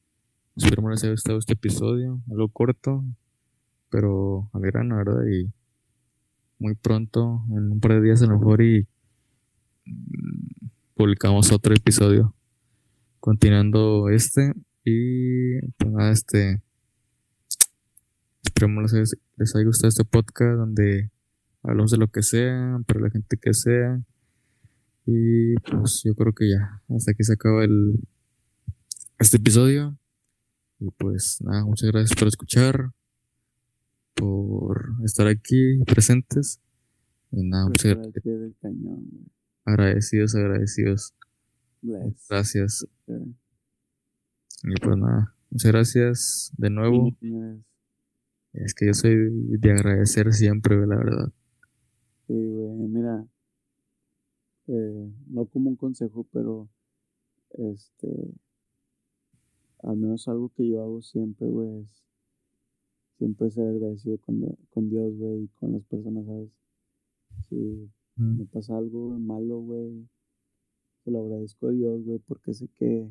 [0.56, 3.04] Esperemos les haya gustado este episodio, algo corto,
[3.90, 5.26] pero al grano, ¿verdad?
[5.26, 5.52] Y
[6.60, 8.88] muy pronto, en un par de días a lo mejor, y
[9.86, 12.36] mm, publicamos otro episodio
[13.20, 14.54] continuando este.
[14.84, 16.62] Y pues nada, este,
[18.44, 18.92] esperemos
[19.38, 21.12] les haya gustado este podcast donde
[21.64, 24.02] hablamos de lo que sea, para la gente que sea.
[25.06, 28.00] Y pues yo creo que ya, hasta aquí se acaba el,
[29.20, 29.98] este episodio.
[30.80, 32.92] Y pues nada, muchas gracias por escuchar,
[34.16, 36.60] por estar aquí presentes.
[37.32, 39.26] Y nada, muchas Pero gra- al pie del cañón, güey.
[39.66, 41.14] agradecidos, agradecidos.
[41.82, 42.28] Bless.
[42.30, 42.88] Gracias.
[43.08, 47.16] Y pues nada, muchas gracias de nuevo.
[48.54, 49.16] Es que yo soy
[49.58, 51.32] de agradecer siempre, la verdad.
[52.28, 53.26] Sí, güey, mira,
[54.72, 56.70] eh, no como un consejo, pero
[57.52, 58.08] este,
[59.84, 62.04] al menos algo que yo hago siempre, güey, es
[63.18, 64.42] siempre ser agradecido con,
[64.72, 66.50] con Dios, güey, y con las personas, ¿sabes?
[67.50, 70.08] Si Mm, me pasa algo malo, güey,
[71.04, 73.10] se lo agradezco a Dios, güey, porque sé que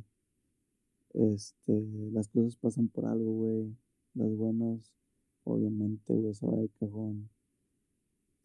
[1.14, 1.82] este,
[2.12, 3.76] las cosas pasan por algo, güey,
[4.14, 4.94] las buenas,
[5.44, 7.30] obviamente, güey, se va de cajón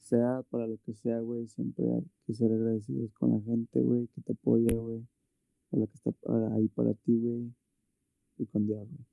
[0.06, 4.08] sea para lo que sea, güey, siempre hay que ser agradecidos con la gente, güey,
[4.08, 5.06] que te apoya, güey,
[5.70, 6.12] con la que está
[6.54, 7.54] ahí para ti, güey,
[8.38, 9.06] y con Dios, güey.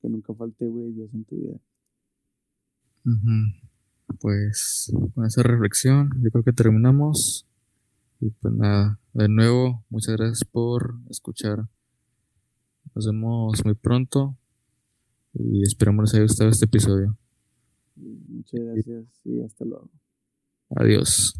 [0.00, 1.58] Que nunca falte, güey, Dios en tu vida.
[4.20, 7.48] Pues con esa reflexión, yo creo que terminamos.
[8.20, 11.68] Y pues nada, de nuevo, muchas gracias por escuchar.
[12.94, 14.36] Nos vemos muy pronto
[15.34, 17.16] y esperamos les haya gustado este episodio.
[18.52, 19.90] Muchas gracias y hasta luego.
[20.70, 21.34] Adiós.